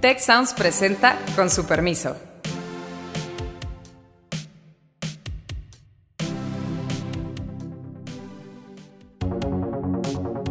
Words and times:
Tech 0.00 0.20
Sounds 0.20 0.54
presenta 0.54 1.16
con 1.34 1.50
su 1.50 1.66
permiso. 1.66 2.14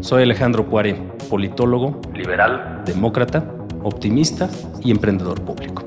Soy 0.02 0.24
Alejandro 0.24 0.68
Puare, 0.68 0.96
politólogo, 1.30 2.02
liberal, 2.14 2.82
demócrata, 2.86 3.46
optimista 3.84 4.50
y 4.84 4.92
emprendedor 4.92 5.42
público. 5.42 5.86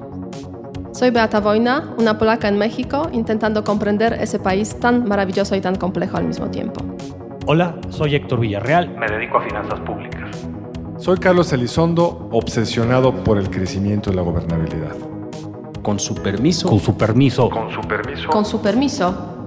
Soy 0.93 1.11
Beata 1.11 1.41
Wojna, 1.41 1.95
una 1.99 2.17
polaca 2.17 2.49
en 2.49 2.57
México, 2.57 3.11
intentando 3.13 3.63
comprender 3.63 4.15
ese 4.15 4.39
país 4.39 4.81
tan 4.81 5.07
maravilloso 5.07 5.55
y 5.55 5.61
tan 5.61 5.75
complejo 5.75 6.17
al 6.17 6.25
mismo 6.25 6.51
tiempo. 6.51 6.81
Hola, 7.45 7.75
soy 7.91 8.15
Héctor 8.15 8.41
Villarreal. 8.41 8.89
Me 8.97 9.07
dedico 9.07 9.37
a 9.37 9.43
finanzas 9.43 9.81
públicas. 9.81 10.10
Soy 11.01 11.17
Carlos 11.17 11.51
Elizondo, 11.55 12.29
obsesionado 12.31 13.25
por 13.25 13.39
el 13.39 13.49
crecimiento 13.49 14.13
y 14.13 14.15
la 14.15 14.21
gobernabilidad. 14.21 14.95
Con 15.83 15.99
su 15.99 16.15
permiso. 16.15 16.69
Con 16.69 16.79
su 16.79 16.95
permiso. 16.95 17.49
Con 17.49 17.71
su 17.71 17.81
permiso. 17.81 18.29
Con 18.29 18.45
su 18.45 18.61
permiso. 18.61 19.47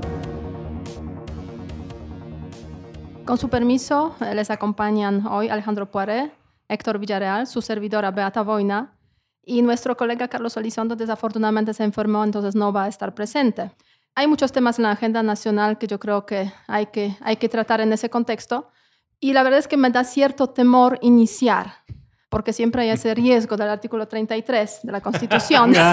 Con 3.23 3.38
su 3.38 3.50
permiso, 3.50 4.16
les 4.34 4.50
acompañan 4.50 5.28
hoy 5.28 5.50
Alejandro 5.50 5.92
Poiré, 5.92 6.31
Héctor 6.70 6.98
Villarreal, 6.98 7.45
su 7.45 7.62
servidora 7.62 8.09
Beata 8.09 8.42
Wojna 8.42 8.98
y 9.44 9.62
nuestro 9.62 9.95
colega 9.95 10.28
Carlos 10.28 10.58
Elizondo 10.58 10.95
desafortunadamente 10.95 11.76
se 11.76 11.84
enfermó, 11.84 12.23
entonces 12.23 12.56
no 12.56 12.73
va 12.73 12.86
a 12.86 12.88
estar 12.88 13.14
presente. 13.14 13.70
Hay 14.16 14.26
muchos 14.26 14.52
temas 14.52 14.80
en 14.80 14.84
la 14.84 14.92
agenda 14.92 15.22
nacional 15.22 15.78
que 15.78 15.86
yo 15.86 16.00
creo 16.00 16.26
que 16.26 16.52
hay 16.66 16.88
que, 16.88 17.16
hay 17.22 17.36
que 17.36 17.48
tratar 17.48 17.80
en 17.80 17.94
ese 17.94 18.09
contexto 18.09 18.73
y 19.23 19.32
la 19.32 19.41
verdad 19.41 19.59
es 19.59 19.70
que 19.70 19.77
me 19.77 19.90
da 19.90 20.04
cierto 20.04 20.50
temor 20.50 21.00
iniciar, 21.02 21.76
porque 22.27 22.52
siempre 22.52 22.81
hay 22.81 22.90
ese 22.90 23.16
riesgo 23.16 23.55
del 23.55 23.70
artículo 23.70 24.05
33 24.05 24.81
de 24.84 24.91
la 24.91 25.00
Constitución. 25.00 25.73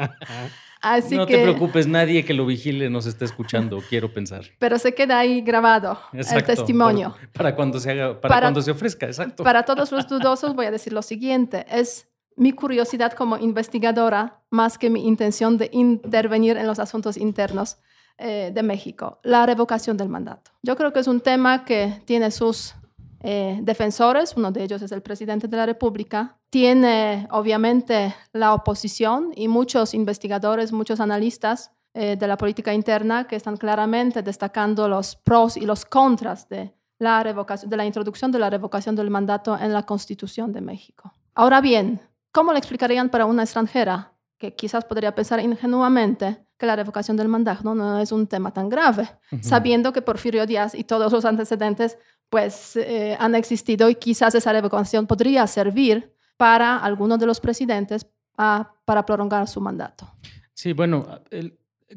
Así 0.80 1.16
no 1.16 1.26
te 1.26 1.42
preocupes, 1.42 1.88
nadie 1.88 2.24
que 2.24 2.32
lo 2.32 2.46
vigile 2.46 2.88
nos 2.88 3.06
está 3.06 3.24
escuchando, 3.24 3.82
quiero 3.88 4.14
pensar. 4.14 4.44
Pero 4.60 4.78
se 4.78 4.94
queda 4.94 5.18
ahí 5.18 5.40
grabado 5.40 5.98
el 6.12 6.44
testimonio. 6.44 7.16
para 7.32 7.56
cuando 7.56 7.80
se 7.80 7.90
haga, 7.90 8.20
para, 8.20 8.40
cuando 8.40 8.62
se 8.62 8.70
ofrezca, 8.70 9.06
exacto. 9.06 9.42
Para 9.42 9.64
todos 9.64 9.90
los 9.90 10.06
dudosos 10.06 10.54
voy 10.54 10.66
a 10.66 10.70
decir 10.70 10.92
lo 10.92 11.02
siguiente, 11.02 11.66
es 11.68 12.06
mi 12.36 12.52
curiosidad 12.52 13.14
como 13.14 13.36
investigadora 13.36 14.42
más 14.48 14.78
que 14.78 14.90
mi 14.90 15.08
intención 15.08 15.58
de 15.58 15.70
intervenir 15.72 16.56
en 16.56 16.68
los 16.68 16.78
asuntos 16.78 17.16
internos 17.16 17.78
eh, 18.22 18.50
de 18.52 18.62
México, 18.62 19.18
la 19.22 19.46
revocación 19.46 19.96
del 19.96 20.10
mandato. 20.10 20.50
Yo 20.62 20.76
creo 20.76 20.92
que 20.92 21.00
es 21.00 21.06
un 21.06 21.22
tema 21.22 21.64
que 21.64 22.02
tiene 22.04 22.30
sus 22.30 22.74
eh, 23.22 23.58
defensores, 23.62 24.34
uno 24.36 24.52
de 24.52 24.62
ellos 24.62 24.82
es 24.82 24.92
el 24.92 25.00
presidente 25.00 25.48
de 25.48 25.56
la 25.56 25.64
República, 25.64 26.36
tiene 26.50 27.26
obviamente 27.30 28.14
la 28.34 28.52
oposición 28.52 29.32
y 29.34 29.48
muchos 29.48 29.94
investigadores, 29.94 30.70
muchos 30.70 31.00
analistas 31.00 31.70
eh, 31.94 32.16
de 32.16 32.26
la 32.26 32.36
política 32.36 32.74
interna 32.74 33.26
que 33.26 33.36
están 33.36 33.56
claramente 33.56 34.22
destacando 34.22 34.86
los 34.86 35.16
pros 35.16 35.56
y 35.56 35.62
los 35.62 35.86
contras 35.86 36.46
de 36.50 36.74
la, 36.98 37.22
revocación, 37.22 37.70
de 37.70 37.76
la 37.78 37.86
introducción 37.86 38.30
de 38.30 38.38
la 38.38 38.50
revocación 38.50 38.96
del 38.96 39.08
mandato 39.08 39.58
en 39.58 39.72
la 39.72 39.84
Constitución 39.84 40.52
de 40.52 40.60
México. 40.60 41.14
Ahora 41.34 41.62
bien, 41.62 42.00
¿cómo 42.32 42.52
le 42.52 42.58
explicarían 42.58 43.08
para 43.08 43.24
una 43.24 43.44
extranjera 43.44 44.12
que 44.36 44.54
quizás 44.54 44.84
podría 44.84 45.14
pensar 45.14 45.40
ingenuamente 45.40 46.44
que 46.60 46.66
la 46.66 46.76
revocación 46.76 47.16
del 47.16 47.28
mandato 47.28 47.74
no 47.74 47.98
es 47.98 48.12
un 48.12 48.26
tema 48.26 48.52
tan 48.52 48.68
grave, 48.68 49.08
sabiendo 49.40 49.94
que 49.94 50.02
Porfirio 50.02 50.44
Díaz 50.44 50.74
y 50.74 50.84
todos 50.84 51.10
los 51.10 51.24
antecedentes 51.24 51.96
pues 52.28 52.76
eh, 52.76 53.16
han 53.18 53.34
existido 53.34 53.88
y 53.88 53.94
quizás 53.94 54.34
esa 54.34 54.52
revocación 54.52 55.06
podría 55.06 55.46
servir 55.46 56.14
para 56.36 56.76
algunos 56.76 57.18
de 57.18 57.26
los 57.26 57.40
presidentes 57.40 58.06
para 58.36 59.06
prolongar 59.06 59.48
su 59.48 59.60
mandato. 59.60 60.06
Sí, 60.52 60.74
bueno, 60.74 61.22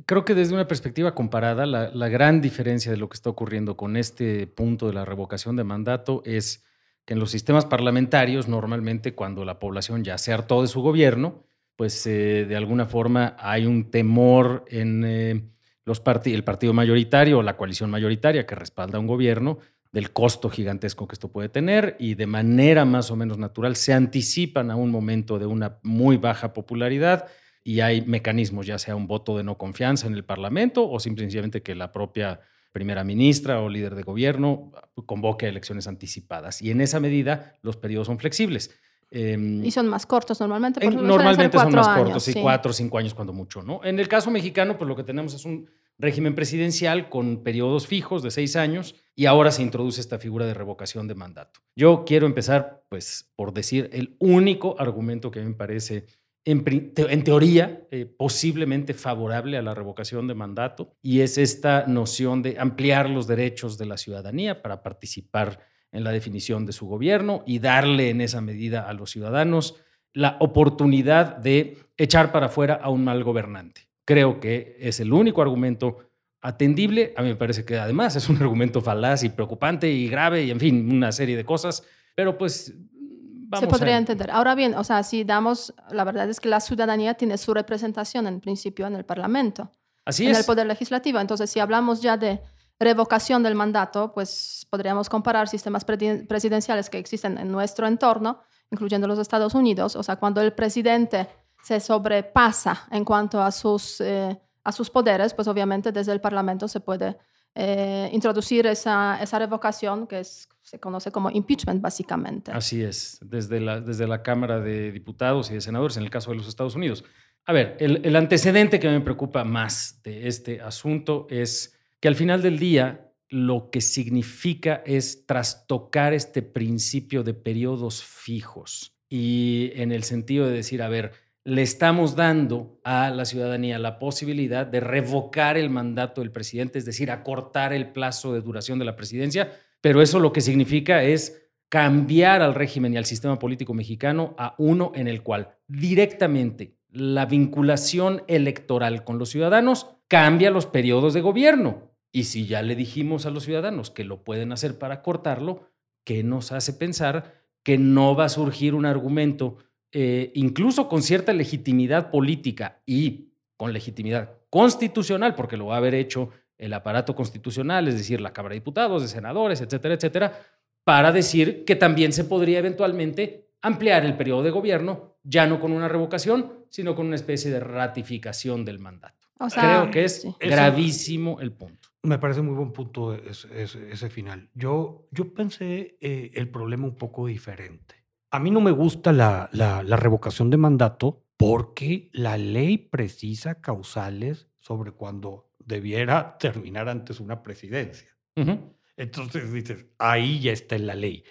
creo 0.06 0.24
que 0.24 0.34
desde 0.34 0.54
una 0.54 0.68
perspectiva 0.68 1.14
comparada, 1.14 1.66
la, 1.66 1.90
la, 1.90 2.08
gran 2.08 2.40
diferencia 2.40 2.90
de 2.90 2.98
lo 2.98 3.10
que 3.10 3.16
está 3.16 3.30
ocurriendo 3.30 3.76
con 3.76 3.98
este 3.98 4.48
punto 4.48 4.88
de 4.88 4.94
la 4.94 5.04
revocación 5.04 5.58
de 5.58 5.66
mandato 5.66 6.24
es 6.26 6.64
que 7.06 7.14
en 7.14 7.20
los 7.20 7.32
sistemas 7.32 7.66
parlamentarios, 7.66 8.48
normalmente 8.48 9.14
cuando 9.14 9.44
la 9.44 9.60
población 9.60 10.06
ya 10.06 10.18
se 10.18 10.32
hartó 10.32 10.62
de 10.62 10.70
su 10.70 10.82
gobierno, 10.82 11.44
pues 11.76 12.06
eh, 12.06 12.46
de 12.48 12.56
alguna 12.56 12.86
forma 12.86 13.36
hay 13.40 13.66
un 13.66 13.90
temor 13.90 14.66
en 14.68 15.04
eh, 15.06 15.42
los 15.86 16.02
el 16.26 16.44
partido 16.44 16.74
mayoritario 16.74 17.40
o 17.40 17.44
la 17.44 17.58
coalición 17.58 17.90
mayoritaria 17.90 18.46
que 18.46 18.56
respalda 18.56 19.00
un 19.00 19.08
gobierno 19.08 19.60
del 19.92 20.12
costo 20.12 20.50
gigantesco 20.50 21.08
que 21.08 21.14
esto 21.14 21.32
puede 21.32 21.50
tener 21.50 21.96
y 22.00 22.16
de 22.16 22.26
manera 22.26 22.84
más 22.84 23.12
o 23.12 23.16
menos 23.16 23.38
natural 23.38 23.76
se 23.76 23.94
anticipan 23.94 24.72
a 24.72 24.76
un 24.76 24.92
momento 24.92 25.38
de 25.38 25.46
una 25.46 25.78
muy 25.84 26.18
baja 26.18 26.54
popularidad 26.54 27.28
y 27.64 27.80
hay 27.80 28.02
mecanismos, 28.02 28.66
ya 28.66 28.78
sea 28.78 28.96
un 28.96 29.08
voto 29.08 29.38
de 29.38 29.44
no 29.44 29.58
confianza 29.58 30.08
en 30.08 30.14
el 30.14 30.26
Parlamento 30.26 30.90
o 30.90 31.00
simplemente 31.00 31.62
que 31.62 31.76
la 31.76 31.92
propia 31.92 32.42
primera 32.74 33.04
ministra 33.04 33.62
o 33.62 33.70
líder 33.70 33.96
de 33.96 34.02
gobierno 34.02 34.72
convoque 35.06 35.46
a 35.46 35.50
elecciones 35.50 35.88
anticipadas. 35.88 36.62
Y 36.62 36.72
en 36.72 36.82
esa 36.82 37.00
medida 37.00 37.54
los 37.62 37.78
periodos 37.78 38.08
son 38.08 38.18
flexibles. 38.18 38.72
Em, 39.16 39.64
y 39.64 39.70
son 39.70 39.88
más 39.88 40.08
cortos 40.08 40.40
normalmente. 40.40 40.90
normalmente 40.90 41.56
son 41.56 41.72
más 41.72 41.88
cortos, 41.88 42.24
sí, 42.24 42.34
cuatro 42.34 42.72
o 42.72 42.74
cinco 42.74 42.98
años 42.98 43.14
cuando 43.14 43.32
mucho, 43.32 43.62
¿no? 43.62 43.80
En 43.84 44.00
el 44.00 44.08
caso 44.08 44.32
mexicano, 44.32 44.76
pues 44.76 44.88
lo 44.88 44.96
que 44.96 45.04
tenemos 45.04 45.36
es 45.36 45.46
un 45.46 45.70
régimen 46.00 46.34
presidencial 46.34 47.10
con 47.10 47.44
periodos 47.44 47.86
fijos 47.86 48.24
de 48.24 48.32
seis 48.32 48.56
años 48.56 48.96
y 49.16 49.28
ahora 49.28 49.52
se 49.52 49.62
introduce 49.62 50.02
esta 50.02 50.18
figura 50.18 50.48
de 50.48 50.56
revocación 50.56 51.08
de 51.08 51.14
mandato. 51.14 51.60
Yo 51.76 52.06
quiero 52.08 52.26
empezar, 52.26 52.86
pues, 52.90 53.32
por 53.36 53.54
decir 53.54 53.88
el 53.94 54.16
único 54.18 54.76
argumento 54.80 55.30
que 55.30 55.42
me 55.42 55.54
parece 55.54 56.08
en, 56.44 57.24
teoría, 57.24 57.88
eh, 57.92 58.06
posiblemente 58.06 58.96
favorable 58.96 59.58
a 59.58 59.62
la 59.62 59.76
revocación 59.76 60.28
de 60.28 60.34
mandato, 60.34 60.98
y 61.04 61.22
es 61.22 61.38
esta 61.38 61.86
noción 61.86 62.42
de 62.42 62.58
ampliar 62.60 63.12
los 63.12 63.28
derechos 63.28 63.78
de 63.78 63.86
la 63.86 63.98
ciudadanía 63.98 64.64
para 64.64 64.82
participar 64.82 65.60
en 65.94 66.04
la 66.04 66.12
definición 66.12 66.66
de 66.66 66.74
su 66.74 66.88
gobierno 66.88 67.44
y 67.46 67.60
darle 67.60 68.10
en 68.10 68.20
esa 68.20 68.42
medida 68.42 68.90
a 68.90 68.94
los 68.94 69.12
ciudadanos 69.12 69.76
la 70.12 70.38
oportunidad 70.40 71.38
de 71.38 71.78
echar 71.98 72.32
para 72.32 72.48
afuera 72.48 72.80
a 72.82 72.90
un 72.90 73.04
mal 73.04 73.24
gobernante. 73.24 73.88
Creo 74.06 74.40
que 74.40 74.76
es 74.80 75.00
el 75.00 75.14
único 75.14 75.42
argumento 75.42 76.00
atendible. 76.42 77.14
A 77.16 77.22
mí 77.22 77.30
me 77.30 77.36
parece 77.36 77.64
que 77.64 77.78
además 77.78 78.16
es 78.16 78.28
un 78.28 78.38
argumento 78.38 78.82
falaz 78.82 79.24
y 79.24 79.30
preocupante 79.30 79.90
y 79.90 80.10
grave 80.10 80.44
y 80.44 80.52
en 80.52 80.60
fin, 80.60 80.92
una 80.92 81.12
serie 81.12 81.38
de 81.38 81.46
cosas, 81.46 81.84
pero 82.16 82.38
pues 82.38 82.74
vamos 83.00 83.66
Se 83.66 83.68
podría 83.68 83.98
entender. 83.98 84.30
Ahora 84.32 84.56
bien, 84.56 84.76
o 84.76 84.84
sea, 84.84 85.04
si 85.04 85.24
damos, 85.24 85.74
la 85.92 86.04
verdad 86.04 86.30
es 86.30 86.40
que 86.40 86.50
la 86.50 86.60
ciudadanía 86.60 87.14
tiene 87.14 87.38
su 87.38 87.54
representación 87.54 88.28
en 88.28 88.42
principio 88.42 88.88
en 88.88 88.96
el 88.96 89.06
Parlamento. 89.06 89.72
Así 90.06 90.26
en 90.26 90.32
es. 90.32 90.40
El 90.40 90.46
Poder 90.46 90.68
Legislativo. 90.68 91.20
Entonces, 91.20 91.50
si 91.50 91.60
hablamos 91.60 92.02
ya 92.02 92.18
de 92.18 92.42
revocación 92.84 93.44
del 93.44 93.56
mandato, 93.56 94.12
pues 94.14 94.68
podríamos 94.70 95.10
comparar 95.10 95.48
sistemas 95.48 95.86
presidenciales 95.86 96.90
que 96.90 96.98
existen 96.98 97.38
en 97.38 97.52
nuestro 97.52 97.88
entorno, 97.88 98.42
incluyendo 98.72 99.08
los 99.08 99.20
Estados 99.20 99.54
Unidos. 99.54 99.96
O 99.96 100.04
sea, 100.04 100.16
cuando 100.18 100.42
el 100.42 100.54
presidente 100.54 101.28
se 101.64 101.80
sobrepasa 101.80 102.88
en 102.92 103.06
cuanto 103.06 103.42
a 103.42 103.52
sus, 103.52 104.02
eh, 104.02 104.40
a 104.64 104.72
sus 104.72 104.90
poderes, 104.90 105.34
pues 105.34 105.48
obviamente 105.48 105.92
desde 105.92 106.12
el 106.12 106.22
Parlamento 106.22 106.68
se 106.68 106.80
puede 106.80 107.18
eh, 107.56 108.10
introducir 108.12 108.66
esa, 108.66 109.22
esa 109.22 109.40
revocación 109.40 110.08
que 110.08 110.24
se 110.24 110.80
conoce 110.80 111.12
como 111.12 111.30
impeachment, 111.30 111.82
básicamente. 111.82 112.52
Así 112.52 112.84
es, 112.84 113.20
desde 113.22 113.60
la, 113.60 113.80
desde 113.80 114.08
la 114.08 114.24
Cámara 114.24 114.60
de 114.60 114.92
Diputados 114.92 115.52
y 115.52 115.54
de 115.54 115.62
Senadores, 115.62 115.98
en 115.98 116.04
el 116.04 116.10
caso 116.10 116.32
de 116.32 116.38
los 116.38 116.48
Estados 116.48 116.76
Unidos. 116.76 117.04
A 117.46 117.52
ver, 117.52 117.76
el 117.80 118.16
antecedente 118.16 118.80
que 118.80 118.90
me 118.90 119.02
preocupa 119.02 119.44
más 119.44 120.02
de 120.02 120.30
este 120.30 120.62
asunto 120.62 121.28
es 121.30 121.78
que 122.04 122.10
al 122.10 122.16
final 122.16 122.42
del 122.42 122.60
día 122.60 123.14
lo 123.30 123.70
que 123.72 123.80
significa 123.80 124.84
es 124.86 125.26
trastocar 125.26 126.14
este 126.14 126.42
principio 126.42 127.24
de 127.24 127.34
periodos 127.34 128.04
fijos 128.04 128.98
y 129.08 129.72
en 129.76 129.94
el 129.94 130.04
sentido 130.04 130.46
de 130.46 130.52
decir, 130.52 130.82
a 130.82 130.90
ver, 130.90 131.14
le 131.46 131.62
estamos 131.62 132.18
dando 132.18 132.82
a 132.84 133.10
la 133.10 133.24
ciudadanía 133.24 133.80
la 133.80 134.00
posibilidad 134.00 134.68
de 134.68 134.82
revocar 134.82 135.56
el 135.56 135.70
mandato 135.70 136.20
del 136.20 136.34
presidente, 136.34 136.78
es 136.78 136.84
decir, 136.84 137.10
acortar 137.10 137.72
el 137.72 137.94
plazo 137.94 138.34
de 138.34 138.42
duración 138.42 138.80
de 138.80 138.86
la 138.86 138.98
presidencia, 138.98 139.54
pero 139.80 140.02
eso 140.02 140.20
lo 140.20 140.34
que 140.34 140.42
significa 140.42 141.06
es 141.06 141.42
cambiar 141.70 142.42
al 142.42 142.54
régimen 142.54 142.94
y 142.94 142.98
al 142.98 143.06
sistema 143.06 143.40
político 143.40 143.74
mexicano 143.74 144.36
a 144.38 144.56
uno 144.58 144.92
en 144.94 145.08
el 145.08 145.24
cual 145.24 145.56
directamente 145.68 146.76
la 146.90 147.26
vinculación 147.26 148.24
electoral 148.28 149.06
con 149.06 149.20
los 149.20 149.30
ciudadanos 149.30 149.88
cambia 150.10 150.52
los 150.52 150.66
periodos 150.66 151.14
de 151.14 151.22
gobierno. 151.22 151.93
Y 152.16 152.26
si 152.26 152.46
ya 152.46 152.62
le 152.62 152.76
dijimos 152.76 153.26
a 153.26 153.32
los 153.32 153.44
ciudadanos 153.44 153.90
que 153.90 154.06
lo 154.06 154.24
pueden 154.24 154.52
hacer 154.52 154.78
para 154.78 155.02
cortarlo, 155.02 155.72
¿qué 156.06 156.24
nos 156.24 156.52
hace 156.52 156.74
pensar 156.74 157.42
que 157.64 157.80
no 157.80 158.16
va 158.16 158.26
a 158.26 158.30
surgir 158.30 158.76
un 158.76 158.86
argumento, 158.86 159.58
eh, 159.92 160.32
incluso 160.36 160.88
con 160.88 161.02
cierta 161.02 161.34
legitimidad 161.34 162.12
política 162.12 162.82
y 162.86 163.32
con 163.58 163.74
legitimidad 163.74 164.38
constitucional, 164.52 165.34
porque 165.34 165.58
lo 165.58 165.68
va 165.68 165.76
a 165.76 165.78
haber 165.78 165.96
hecho 165.96 166.30
el 166.60 166.74
aparato 166.74 167.16
constitucional, 167.16 167.88
es 167.88 167.96
decir, 167.96 168.22
la 168.22 168.32
Cámara 168.32 168.54
de 168.54 168.60
Diputados, 168.60 169.02
de 169.02 169.08
senadores, 169.08 169.62
etcétera, 169.62 169.96
etcétera, 169.96 170.40
para 170.84 171.12
decir 171.12 171.66
que 171.66 171.76
también 171.76 172.14
se 172.14 172.26
podría 172.26 172.60
eventualmente 172.60 173.50
ampliar 173.62 174.06
el 174.06 174.16
periodo 174.16 174.44
de 174.44 174.52
gobierno, 174.52 175.18
ya 175.24 175.48
no 175.48 175.60
con 175.60 175.72
una 175.72 175.88
revocación, 175.88 176.66
sino 176.70 176.96
con 176.96 177.08
una 177.08 177.16
especie 177.16 177.50
de 177.50 177.60
ratificación 177.60 178.66
del 178.66 178.78
mandato. 178.78 179.23
O 179.44 179.50
sea, 179.50 179.62
Creo 179.64 179.92
que 179.92 180.04
es 180.06 180.22
sí. 180.22 180.34
gravísimo 180.40 181.40
el 181.42 181.52
punto. 181.52 181.90
Me 182.04 182.18
parece 182.18 182.42
muy 182.42 182.56
buen 182.56 182.72
punto 182.74 183.14
ese, 183.14 183.62
ese- 183.64 183.92
ese 183.92 184.10
final. 184.10 184.50
Yo, 184.54 185.08
yo 185.12 185.34
pensé 185.34 185.98
eh, 186.02 186.32
el 186.34 186.50
problema 186.50 186.86
un 186.86 186.96
poco 186.96 187.28
diferente. 187.28 187.96
A 188.32 188.40
mí 188.40 188.52
no 188.52 188.62
me 188.62 188.72
gusta 188.72 189.12
la, 189.14 189.50
la- 189.54 189.84
la 189.84 189.96
revocación 189.96 190.50
de 190.50 190.58
mandato 190.58 191.24
porque 191.38 192.10
la 192.14 192.38
ley 192.38 192.78
precisa 192.78 193.62
causales 193.62 194.48
sobre 194.60 194.92
cuando 194.92 195.50
debiera 195.60 196.38
terminar 196.38 196.90
antes 196.90 197.20
una 197.20 197.42
presidencia. 197.44 198.08
Ujú. 198.36 198.60
Entonces 198.98 199.52
dices, 199.52 199.86
ahí 199.98 200.40
ya 200.42 200.52
está 200.52 200.76
en 200.76 200.88
la 200.88 200.96
ley. 200.96 201.24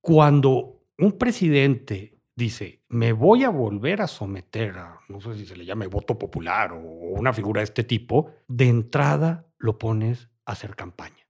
Cuando 0.00 0.82
un 0.98 1.12
presidente 1.18 2.18
dice, 2.42 2.82
me 2.88 3.12
voy 3.12 3.44
a 3.44 3.50
volver 3.50 4.02
a 4.02 4.06
someter 4.06 4.78
a, 4.78 5.00
no 5.08 5.20
sé 5.20 5.34
si 5.34 5.46
se 5.46 5.56
le 5.56 5.64
llame 5.64 5.86
voto 5.86 6.18
popular 6.18 6.72
o 6.72 6.78
una 6.78 7.32
figura 7.32 7.60
de 7.60 7.64
este 7.64 7.84
tipo, 7.84 8.30
de 8.48 8.68
entrada 8.68 9.46
lo 9.58 9.78
pones 9.78 10.28
a 10.44 10.52
hacer 10.52 10.74
campaña, 10.76 11.26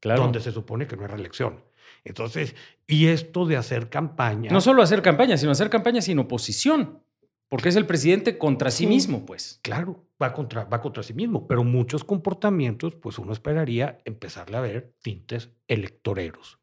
Claro. 0.00 0.22
donde 0.22 0.40
se 0.40 0.52
supone 0.52 0.86
que 0.86 0.96
no 0.96 1.02
hay 1.02 1.08
reelección. 1.08 1.64
Entonces, 2.04 2.54
y 2.86 3.06
esto 3.08 3.46
de 3.46 3.56
hacer 3.56 3.88
campaña... 3.88 4.50
No 4.50 4.60
solo 4.60 4.82
hacer 4.82 5.02
campaña, 5.02 5.36
sino 5.36 5.52
hacer 5.52 5.70
campaña 5.70 6.00
sin 6.02 6.18
oposición, 6.18 7.02
porque 7.48 7.68
es 7.68 7.76
el 7.76 7.86
presidente 7.86 8.38
contra 8.38 8.70
sí 8.70 8.84
Sí. 8.84 8.86
mismo, 8.88 9.24
pues. 9.26 9.60
Claro, 9.62 10.04
va 10.20 10.32
contra, 10.32 10.64
va 10.64 10.80
contra 10.80 11.02
sí 11.02 11.14
mismo, 11.14 11.46
pero 11.46 11.62
muchos 11.64 12.02
comportamientos, 12.04 12.96
pues 12.96 13.18
uno 13.18 13.32
esperaría 13.32 13.98
empezarle 14.04 14.56
a 14.56 14.60
ver 14.60 14.94
tintes 15.02 15.50
electoreros. 15.68 16.58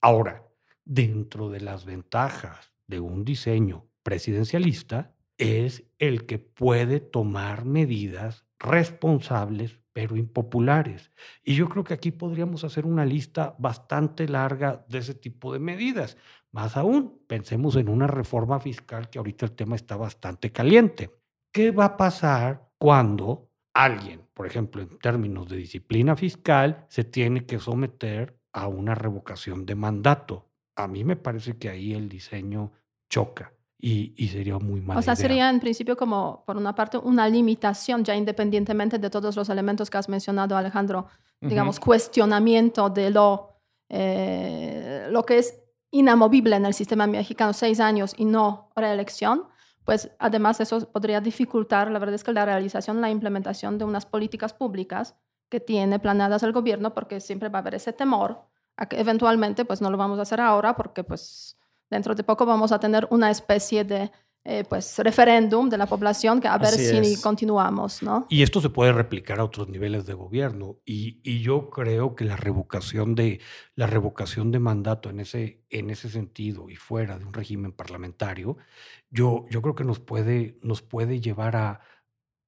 Ahora, 0.00 0.44
dentro 0.84 1.50
de 1.50 1.60
las 1.60 1.84
ventajas 1.84 2.73
de 2.86 3.00
un 3.00 3.24
diseño 3.24 3.86
presidencialista, 4.02 5.14
es 5.38 5.84
el 5.98 6.26
que 6.26 6.38
puede 6.38 7.00
tomar 7.00 7.64
medidas 7.64 8.44
responsables 8.58 9.80
pero 9.94 10.16
impopulares. 10.16 11.12
Y 11.44 11.54
yo 11.54 11.68
creo 11.68 11.84
que 11.84 11.94
aquí 11.94 12.10
podríamos 12.10 12.64
hacer 12.64 12.84
una 12.84 13.06
lista 13.06 13.54
bastante 13.58 14.28
larga 14.28 14.84
de 14.88 14.98
ese 14.98 15.14
tipo 15.14 15.52
de 15.52 15.60
medidas. 15.60 16.18
Más 16.50 16.76
aún, 16.76 17.22
pensemos 17.28 17.76
en 17.76 17.88
una 17.88 18.08
reforma 18.08 18.58
fiscal 18.58 19.08
que 19.08 19.18
ahorita 19.18 19.46
el 19.46 19.52
tema 19.52 19.76
está 19.76 19.96
bastante 19.96 20.50
caliente. 20.50 21.10
¿Qué 21.52 21.70
va 21.70 21.84
a 21.84 21.96
pasar 21.96 22.72
cuando 22.76 23.52
alguien, 23.72 24.22
por 24.34 24.46
ejemplo, 24.46 24.82
en 24.82 24.98
términos 24.98 25.48
de 25.48 25.58
disciplina 25.58 26.16
fiscal, 26.16 26.86
se 26.88 27.04
tiene 27.04 27.46
que 27.46 27.60
someter 27.60 28.36
a 28.52 28.66
una 28.66 28.96
revocación 28.96 29.64
de 29.64 29.76
mandato? 29.76 30.50
A 30.76 30.88
mí 30.88 31.04
me 31.04 31.16
parece 31.16 31.56
que 31.56 31.68
ahí 31.68 31.94
el 31.94 32.08
diseño 32.08 32.72
choca 33.08 33.52
y, 33.78 34.14
y 34.16 34.28
sería 34.28 34.58
muy 34.58 34.80
mal. 34.80 34.98
O 34.98 35.02
sea, 35.02 35.14
sería 35.14 35.50
en 35.50 35.60
principio 35.60 35.96
como, 35.96 36.42
por 36.46 36.56
una 36.56 36.74
parte, 36.74 36.98
una 36.98 37.28
limitación, 37.28 38.02
ya 38.04 38.16
independientemente 38.16 38.98
de 38.98 39.10
todos 39.10 39.36
los 39.36 39.48
elementos 39.48 39.90
que 39.90 39.98
has 39.98 40.08
mencionado, 40.08 40.56
Alejandro, 40.56 41.06
digamos, 41.40 41.78
cuestionamiento 41.78 42.88
de 42.88 43.10
lo, 43.10 43.50
eh, 43.88 45.06
lo 45.10 45.24
que 45.24 45.38
es 45.38 45.60
inamovible 45.90 46.56
en 46.56 46.66
el 46.66 46.74
sistema 46.74 47.06
mexicano, 47.06 47.52
seis 47.52 47.78
años 47.78 48.14
y 48.16 48.24
no 48.24 48.70
reelección, 48.74 49.44
pues 49.84 50.10
además 50.18 50.60
eso 50.60 50.90
podría 50.90 51.20
dificultar, 51.20 51.90
la 51.90 51.98
verdad 51.98 52.14
es 52.14 52.24
que 52.24 52.32
la 52.32 52.44
realización, 52.44 53.00
la 53.00 53.10
implementación 53.10 53.78
de 53.78 53.84
unas 53.84 54.06
políticas 54.06 54.54
públicas 54.54 55.14
que 55.50 55.60
tiene 55.60 55.98
planeadas 55.98 56.42
el 56.42 56.52
gobierno, 56.52 56.94
porque 56.94 57.20
siempre 57.20 57.48
va 57.48 57.58
a 57.58 57.62
haber 57.62 57.74
ese 57.76 57.92
temor 57.92 58.46
eventualmente, 58.90 59.64
pues 59.64 59.80
no 59.80 59.90
lo 59.90 59.96
vamos 59.96 60.18
a 60.18 60.22
hacer 60.22 60.40
ahora, 60.40 60.76
porque 60.76 61.04
pues 61.04 61.56
dentro 61.90 62.14
de 62.14 62.24
poco 62.24 62.44
vamos 62.46 62.72
a 62.72 62.78
tener 62.80 63.06
una 63.10 63.30
especie 63.30 63.84
de 63.84 64.10
eh, 64.46 64.62
pues 64.68 64.98
referéndum 64.98 65.70
de 65.70 65.78
la 65.78 65.86
población 65.86 66.38
que 66.38 66.48
a 66.48 66.58
ver 66.58 66.68
Así 66.74 66.84
si 66.84 66.96
es. 66.98 67.22
continuamos, 67.22 68.02
¿no? 68.02 68.26
Y 68.28 68.42
esto 68.42 68.60
se 68.60 68.68
puede 68.68 68.92
replicar 68.92 69.40
a 69.40 69.44
otros 69.44 69.70
niveles 69.70 70.04
de 70.04 70.12
gobierno. 70.12 70.76
Y, 70.84 71.20
y 71.24 71.40
yo 71.40 71.70
creo 71.70 72.14
que 72.14 72.26
la 72.26 72.36
revocación 72.36 73.14
de, 73.14 73.40
la 73.74 73.86
revocación 73.86 74.50
de 74.52 74.58
mandato 74.58 75.08
en 75.08 75.20
ese, 75.20 75.64
en 75.70 75.88
ese 75.88 76.10
sentido 76.10 76.68
y 76.68 76.76
fuera 76.76 77.18
de 77.18 77.24
un 77.24 77.32
régimen 77.32 77.72
parlamentario, 77.72 78.58
yo, 79.08 79.46
yo 79.48 79.62
creo 79.62 79.74
que 79.74 79.84
nos 79.84 79.98
puede, 80.00 80.58
nos 80.62 80.82
puede 80.82 81.20
llevar 81.22 81.56
a 81.56 81.80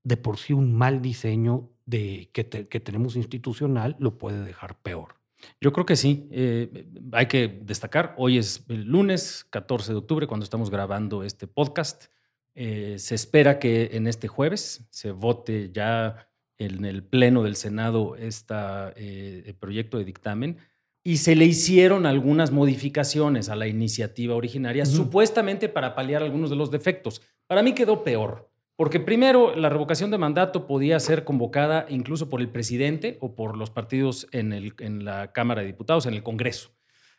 de 0.05 0.17
por 0.19 0.37
sí 0.37 0.53
un 0.53 0.75
mal 0.77 1.01
diseño 1.01 1.71
de, 1.87 2.31
que, 2.35 2.45
te- 2.45 2.69
que 2.69 2.79
tenemos 2.81 3.17
institucional, 3.17 3.97
lo 3.99 4.19
puede 4.19 4.45
dejar 4.45 4.77
peor. 4.83 5.17
Yo 5.61 5.73
creo 5.73 5.87
que 5.87 5.97
sí. 5.97 6.29
Eh, 6.31 6.89
hay 7.13 7.27
que 7.27 7.61
destacar, 7.63 8.15
hoy 8.19 8.39
es 8.39 8.65
el 8.69 8.85
lunes 8.85 9.47
14 9.51 9.93
de 9.93 9.99
octubre 9.99 10.27
cuando 10.27 10.45
estamos 10.45 10.71
grabando 10.71 11.25
este 11.25 11.47
podcast. 11.47 12.07
Eh, 12.55 12.97
se 12.99 13.15
espera 13.15 13.59
que 13.59 13.91
en 13.93 14.07
este 14.07 14.29
jueves 14.29 14.87
se 14.91 15.11
vote 15.11 15.71
ya 15.73 16.29
en 16.59 16.85
el 16.85 17.03
Pleno 17.03 17.43
del 17.43 17.57
Senado 17.57 18.17
este 18.17 19.55
proyecto 19.59 19.99
de 19.99 20.05
dictamen 20.05 20.59
y 21.07 21.19
se 21.19 21.37
le 21.37 21.45
hicieron 21.45 22.05
algunas 22.05 22.51
modificaciones 22.51 23.49
a 23.49 23.55
la 23.55 23.69
iniciativa 23.69 24.35
originaria, 24.35 24.85
supuestamente 24.85 25.69
para 25.69 25.95
paliar 25.95 26.21
algunos 26.21 26.51
de 26.51 26.57
los 26.57 26.73
defectos. 26.73 27.23
Para 27.47 27.63
mí 27.63 27.75
quedó 27.75 28.03
peor. 28.03 28.51
Porque 28.77 29.01
primero, 29.01 29.57
la 29.57 29.71
revocación 29.71 30.11
de 30.11 30.19
mandato 30.19 30.67
podía 30.67 31.01
ser 31.01 31.25
convocada 31.25 31.87
incluso 31.89 32.29
por 32.29 32.43
el 32.43 32.51
presidente 32.51 33.17
o 33.21 33.35
por 33.35 33.57
los 33.57 33.71
partidos 33.71 34.29
en, 34.33 35.05
la 35.05 35.33
Cámara 35.33 35.63
de 35.63 35.69
Diputados, 35.69 36.05
en 36.05 36.13
el 36.13 36.23
Congreso. 36.23 36.73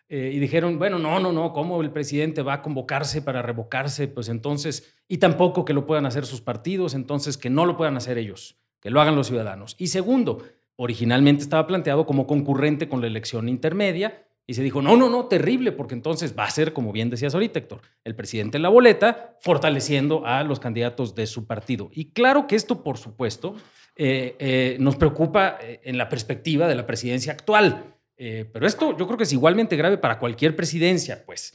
Eh, 0.08 0.32
y 0.34 0.40
dijeron, 0.40 0.78
bueno, 0.78 1.00
no, 1.00 1.20
no, 1.20 1.32
no, 1.32 1.54
¿cómo 1.54 1.82
el 1.82 1.92
presidente 1.92 2.44
va 2.44 2.54
a 2.54 2.62
convocarse 2.62 3.24
para 3.24 3.42
revocarse? 3.42 4.08
Pues 4.08 4.30
entonces, 4.30 4.96
y 5.08 5.18
tampoco 5.18 5.66
que 5.66 5.74
lo 5.74 5.88
puedan 5.88 6.06
hacer 6.06 6.28
sus 6.28 6.42
partidos, 6.42 6.94
entonces 6.94 7.38
que 7.38 7.50
no 7.50 7.66
lo 7.66 7.76
puedan 7.76 7.98
hacer 7.98 8.20
ellos, 8.20 8.60
que 8.80 8.92
lo 8.92 9.02
hagan 9.02 9.16
los 9.16 9.28
ciudadanos. 9.28 9.76
Y 9.80 9.88
segundo, 9.88 10.44
originalmente 10.76 11.42
estaba 11.42 11.66
planteado 11.66 12.06
como 12.06 12.28
concurrente 12.28 12.88
con 12.88 13.02
la 13.02 13.08
elección 13.08 13.50
intermedia 13.50 14.27
y 14.50 14.54
se 14.54 14.64
dijo, 14.64 14.82
no, 14.82 14.96
no, 14.96 15.10
no, 15.10 15.26
terrible, 15.26 15.74
porque 15.74 15.94
entonces 15.94 16.34
va 16.38 16.46
a 16.46 16.50
ser, 16.50 16.72
como 16.72 16.94
bien 16.94 17.10
decías 17.10 17.34
ahorita, 17.34 17.60
Héctor, 17.60 17.82
el 18.06 18.16
presidente 18.16 18.56
en 18.56 18.64
la 18.64 18.70
boleta, 18.70 19.36
fortaleciendo 19.42 20.26
a 20.26 20.42
los 20.44 20.62
candidatos 20.62 21.14
de 21.16 21.28
su 21.28 21.46
partido. 21.46 21.90
Y 21.92 22.12
claro 22.12 22.48
que 22.48 22.56
esto, 22.56 22.82
por 22.82 22.98
supuesto, 22.98 23.56
eh, 23.98 24.38
eh, 24.40 24.78
nos 24.80 24.96
preocupa 24.96 25.58
eh, 25.62 25.82
en 25.84 25.98
la 25.98 26.08
perspectiva 26.08 26.66
de 26.70 26.76
la 26.76 26.86
presidencia 26.86 27.34
actual. 27.34 27.94
Eh, 28.16 28.50
pero 28.52 28.66
esto 28.66 28.96
yo 28.98 29.06
creo 29.06 29.18
que 29.18 29.26
es 29.26 29.34
igualmente 29.34 29.76
grave 29.76 29.98
para 29.98 30.18
cualquier 30.18 30.56
presidencia, 30.56 31.26
pues. 31.26 31.54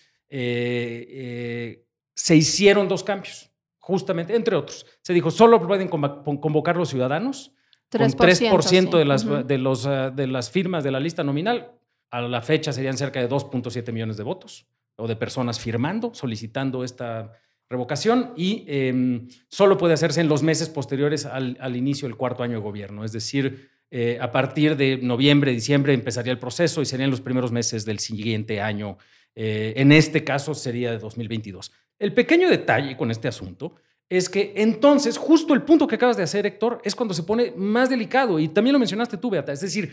Se 2.15 2.37
hicieron 2.37 2.89
dos 2.89 3.03
cambios, 3.05 3.51
justamente, 3.79 4.37
entre 4.37 4.55
otros. 4.55 4.85
Se 5.01 5.15
dijo, 5.15 5.31
solo 5.31 5.67
pueden 5.67 5.89
convocar 5.89 6.77
los 6.77 6.91
ciudadanos 6.91 7.53
con 7.91 8.11
3% 8.11 8.99
de, 8.99 9.05
las, 9.05 9.47
de, 9.47 9.59
los, 9.59 9.87
ah, 9.87 10.11
de 10.11 10.27
las 10.27 10.51
firmas 10.51 10.85
de 10.85 10.91
la 10.91 11.01
lista 11.01 11.25
nominal. 11.25 11.73
A 12.13 12.21
la 12.21 12.43
fecha 12.43 12.75
serían 12.75 12.99
cerca 12.99 13.21
de 13.21 13.29
2.7 13.29 13.91
millones 13.91 14.19
de 14.19 14.23
votos 14.23 14.67
o 14.97 15.09
de 15.09 15.17
personas 15.17 15.59
firmando, 15.59 16.13
solicitando 16.15 16.85
esta 16.85 17.33
revocación 17.71 18.35
y 18.37 18.67
em, 18.69 19.29
solo 19.49 19.79
puede 19.79 19.95
hacerse 19.95 20.21
en 20.21 20.29
los 20.29 20.43
meses 20.43 20.69
posteriores 20.69 21.25
al, 21.25 21.75
inicio 21.75 22.07
del 22.07 22.19
cuarto 22.19 22.43
año 22.43 22.57
de 22.59 22.63
gobierno. 22.63 23.03
Es 23.03 23.13
decir, 23.13 23.71
eh, 23.91 24.19
a 24.21 24.31
partir 24.31 24.77
de 24.77 24.99
noviembre, 24.99 25.53
diciembre 25.53 25.95
empezaría 25.95 26.33
el 26.33 26.39
proceso 26.39 26.83
y 26.83 26.85
serían 26.85 27.11
los 27.11 27.23
primeros 27.23 27.51
meses 27.51 27.87
del 27.87 27.99
siguiente 27.99 28.61
año. 28.61 28.99
Eh, 29.35 29.73
en 29.77 29.91
este 29.91 30.23
caso 30.23 30.55
sería 30.55 30.91
de 30.91 30.99
2022. 30.99 31.73
El 31.99 32.13
pequeño 32.13 32.51
detalle 32.51 32.95
con 32.95 33.11
este 33.11 33.29
asunto 33.29 33.77
es 34.11 34.29
que 34.29 34.53
entonces, 34.57 35.17
justo 35.17 35.55
el 35.55 35.63
punto 35.63 35.87
que 35.87 35.95
acabas 35.95 36.19
de 36.19 36.23
hacer, 36.23 36.45
Héctor, 36.45 36.83
es 36.85 36.95
cuando 36.95 37.15
se 37.15 37.23
pone 37.23 37.55
más 37.57 37.89
delicado. 37.89 38.39
Y 38.39 38.49
también 38.49 38.75
lo 38.75 38.79
mencionaste 38.79 39.17
tú, 39.17 39.31
Beata. 39.31 39.53
Es 39.53 39.63
decir, 39.63 39.91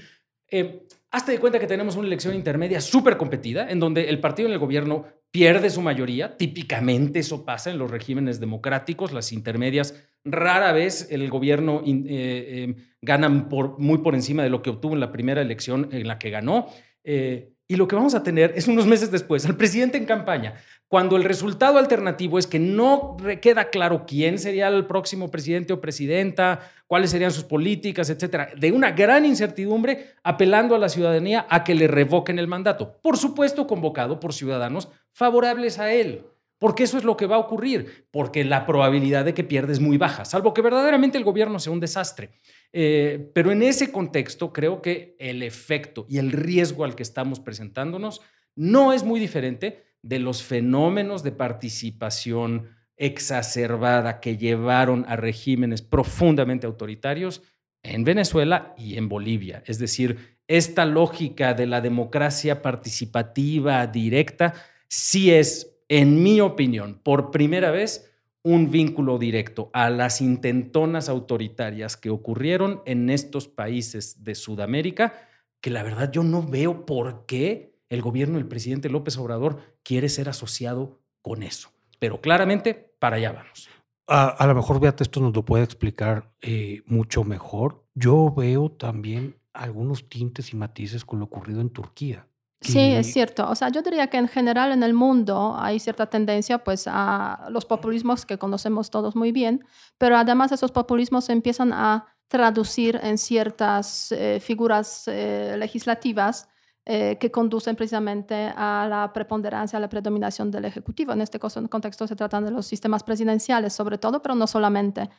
eh, 0.51 0.85
hazte 1.11 1.31
de 1.31 1.39
cuenta 1.39 1.59
que 1.59 1.67
tenemos 1.67 1.95
una 1.95 2.07
elección 2.07 2.35
intermedia 2.35 2.81
súper 2.81 3.17
competida, 3.17 3.69
en 3.69 3.79
donde 3.79 4.09
el 4.09 4.19
partido 4.19 4.47
en 4.47 4.53
el 4.53 4.59
gobierno 4.59 5.05
pierde 5.31 5.69
su 5.69 5.81
mayoría. 5.81 6.37
Típicamente 6.37 7.19
eso 7.19 7.45
pasa 7.45 7.69
en 7.69 7.77
los 7.77 7.91
regímenes 7.91 8.39
democráticos. 8.39 9.11
Las 9.11 9.31
intermedias, 9.31 10.07
rara 10.23 10.71
vez 10.71 11.07
el 11.11 11.29
gobierno 11.29 11.81
eh, 11.85 12.03
eh, 12.07 12.75
gana 13.01 13.49
por, 13.49 13.79
muy 13.79 13.99
por 13.99 14.15
encima 14.15 14.43
de 14.43 14.49
lo 14.49 14.61
que 14.61 14.69
obtuvo 14.69 14.93
en 14.93 14.99
la 14.99 15.11
primera 15.11 15.41
elección 15.41 15.89
en 15.91 16.07
la 16.07 16.19
que 16.19 16.29
ganó. 16.29 16.67
Eh, 17.03 17.53
y 17.71 17.75
lo 17.75 17.87
que 17.87 17.95
vamos 17.95 18.15
a 18.15 18.23
tener 18.23 18.51
es 18.55 18.67
unos 18.67 18.87
meses 18.87 19.11
después 19.11 19.45
al 19.45 19.55
presidente 19.55 19.99
en 19.99 20.05
campaña, 20.05 20.55
cuando 20.87 21.15
el 21.15 21.23
resultado 21.23 21.77
alternativo 21.77 22.39
es 22.39 22.47
que 22.47 22.57
no 22.57 23.15
queda 23.43 23.69
claro 23.69 24.05
quién 24.07 24.39
sería 24.39 24.67
el 24.69 24.87
próximo 24.87 25.29
presidente 25.29 25.71
o 25.71 25.79
presidenta, 25.79 26.61
cuáles 26.87 27.11
serían 27.11 27.29
sus 27.29 27.43
políticas, 27.43 28.09
etcétera, 28.09 28.49
de 28.57 28.71
una 28.71 28.89
gran 28.91 29.23
incertidumbre, 29.23 30.15
apelando 30.23 30.73
a 30.73 30.79
la 30.79 30.89
ciudadanía 30.89 31.45
a 31.47 31.63
que 31.63 31.75
le 31.75 31.87
revoquen 31.87 32.39
el 32.39 32.47
mandato. 32.47 32.97
Por 33.03 33.17
supuesto, 33.17 33.67
convocado 33.67 34.19
por 34.19 34.33
ciudadanos 34.33 34.89
favorables 35.11 35.77
a 35.77 35.93
él. 35.93 36.25
Porque 36.57 36.83
eso 36.83 36.97
es 36.97 37.05
lo 37.05 37.15
que 37.15 37.25
va 37.25 37.37
a 37.37 37.39
ocurrir, 37.39 38.07
porque 38.11 38.43
la 38.43 38.65
probabilidad 38.65 39.23
de 39.23 39.33
que 39.33 39.45
pierda 39.45 39.71
es 39.71 39.79
muy 39.79 39.97
baja, 39.97 40.25
salvo 40.25 40.53
que 40.53 40.61
verdaderamente 40.61 41.17
el 41.17 41.23
gobierno 41.23 41.57
sea 41.57 41.71
un 41.71 41.79
desastre. 41.79 42.31
Eh, 42.71 43.31
pero 43.33 43.51
en 43.51 43.63
ese 43.63 43.91
contexto 43.91 44.53
creo 44.53 44.81
que 44.81 45.15
el 45.19 45.41
efecto 45.41 46.05
y 46.07 46.19
el 46.19 46.31
riesgo 46.31 46.83
al 46.83 46.95
que 46.95 47.03
estamos 47.03 47.39
presentándonos 47.39 48.21
no 48.55 48.93
es 48.93 49.03
muy 49.03 49.19
diferente 49.19 49.83
de 50.01 50.19
los 50.19 50.43
fenómenos 50.43 51.23
de 51.23 51.31
participación 51.31 52.69
exacerbada 52.95 54.19
que 54.19 54.37
llevaron 54.37 55.05
a 55.07 55.15
regímenes 55.15 55.81
profundamente 55.81 56.67
autoritarios 56.67 57.41
en 57.81 58.03
Venezuela 58.03 58.75
y 58.77 58.97
en 58.97 59.09
Bolivia. 59.09 59.63
Es 59.65 59.79
decir, 59.79 60.37
esta 60.47 60.85
lógica 60.85 61.53
de 61.53 61.65
la 61.65 61.79
democracia 61.79 62.61
participativa 62.61 63.87
directa 63.87 64.53
sí 64.87 65.31
es, 65.31 65.77
en 65.87 66.21
mi 66.21 66.41
opinión, 66.41 66.99
por 67.01 67.31
primera 67.31 67.71
vez 67.71 68.08
un 68.43 68.71
vínculo 68.71 69.17
directo 69.17 69.69
a 69.73 69.89
las 69.89 70.21
intentonas 70.21 71.09
autoritarias 71.09 71.97
que 71.97 72.09
ocurrieron 72.09 72.81
en 72.85 73.09
estos 73.09 73.47
países 73.47 74.23
de 74.23 74.35
Sudamérica, 74.35 75.13
que 75.61 75.69
la 75.69 75.83
verdad 75.83 76.11
yo 76.11 76.23
no 76.23 76.43
veo 76.43 76.85
por 76.85 77.25
qué 77.25 77.75
el 77.89 78.01
gobierno 78.01 78.37
del 78.37 78.47
presidente 78.47 78.89
López 78.89 79.17
Obrador 79.17 79.59
quiere 79.83 80.09
ser 80.09 80.29
asociado 80.29 81.01
con 81.21 81.43
eso. 81.43 81.71
Pero 81.99 82.21
claramente, 82.21 82.93
para 82.99 83.17
allá 83.17 83.33
vamos. 83.33 83.69
A, 84.07 84.29
a 84.29 84.47
lo 84.47 84.55
mejor 84.55 84.79
Beata 84.79 85.03
esto 85.03 85.19
nos 85.19 85.35
lo 85.35 85.43
puede 85.43 85.63
explicar 85.63 86.31
eh, 86.41 86.81
mucho 86.85 87.23
mejor. 87.23 87.85
Yo 87.93 88.33
veo 88.33 88.71
también 88.71 89.35
algunos 89.53 90.07
tintes 90.07 90.53
y 90.53 90.55
matices 90.55 91.03
con 91.03 91.19
lo 91.19 91.25
ocurrido 91.25 91.61
en 91.61 91.69
Turquía. 91.69 92.28
Sí, 92.61 92.79
es 92.79 93.13
cierto. 93.13 93.49
O 93.49 93.55
sea, 93.55 93.69
yo 93.69 93.81
diría 93.81 94.07
que 94.07 94.17
en 94.17 94.27
general 94.27 94.71
en 94.71 94.83
el 94.83 94.93
mundo 94.93 95.55
hay 95.57 95.79
cierta 95.79 96.07
tendencia 96.07 96.57
pues 96.63 96.85
a 96.87 97.47
los 97.49 97.65
populismos 97.65 98.25
que 98.25 98.37
conocemos 98.37 98.89
todos 98.89 99.15
muy 99.15 99.31
bien, 99.31 99.65
pero 99.97 100.17
además 100.17 100.51
esos 100.51 100.71
populismos 100.71 101.29
empiezan 101.29 101.71
a 101.71 102.05
traducir 102.27 102.99
en 103.01 103.17
ciertas 103.17 104.11
eh, 104.11 104.39
figuras 104.41 105.07
eh, 105.07 105.55
legislativas 105.57 106.47
eh, 106.85 107.17
que 107.19 107.31
conducen 107.31 107.75
precisamente 107.75 108.51
a 108.55 108.87
la 108.89 109.13
preponderancia, 109.13 109.77
a 109.77 109.79
la 109.79 109.89
predominación 109.89 110.51
del 110.51 110.65
Ejecutivo. 110.65 111.13
En 111.13 111.21
este 111.21 111.39
contexto 111.39 112.07
se 112.07 112.15
tratan 112.15 112.45
de 112.45 112.51
los 112.51 112.67
sistemas 112.67 113.03
presidenciales 113.03 113.73
sobre 113.73 113.97
todo, 113.97 114.21
pero 114.21 114.35
no 114.35 114.47
solamente. 114.47 115.09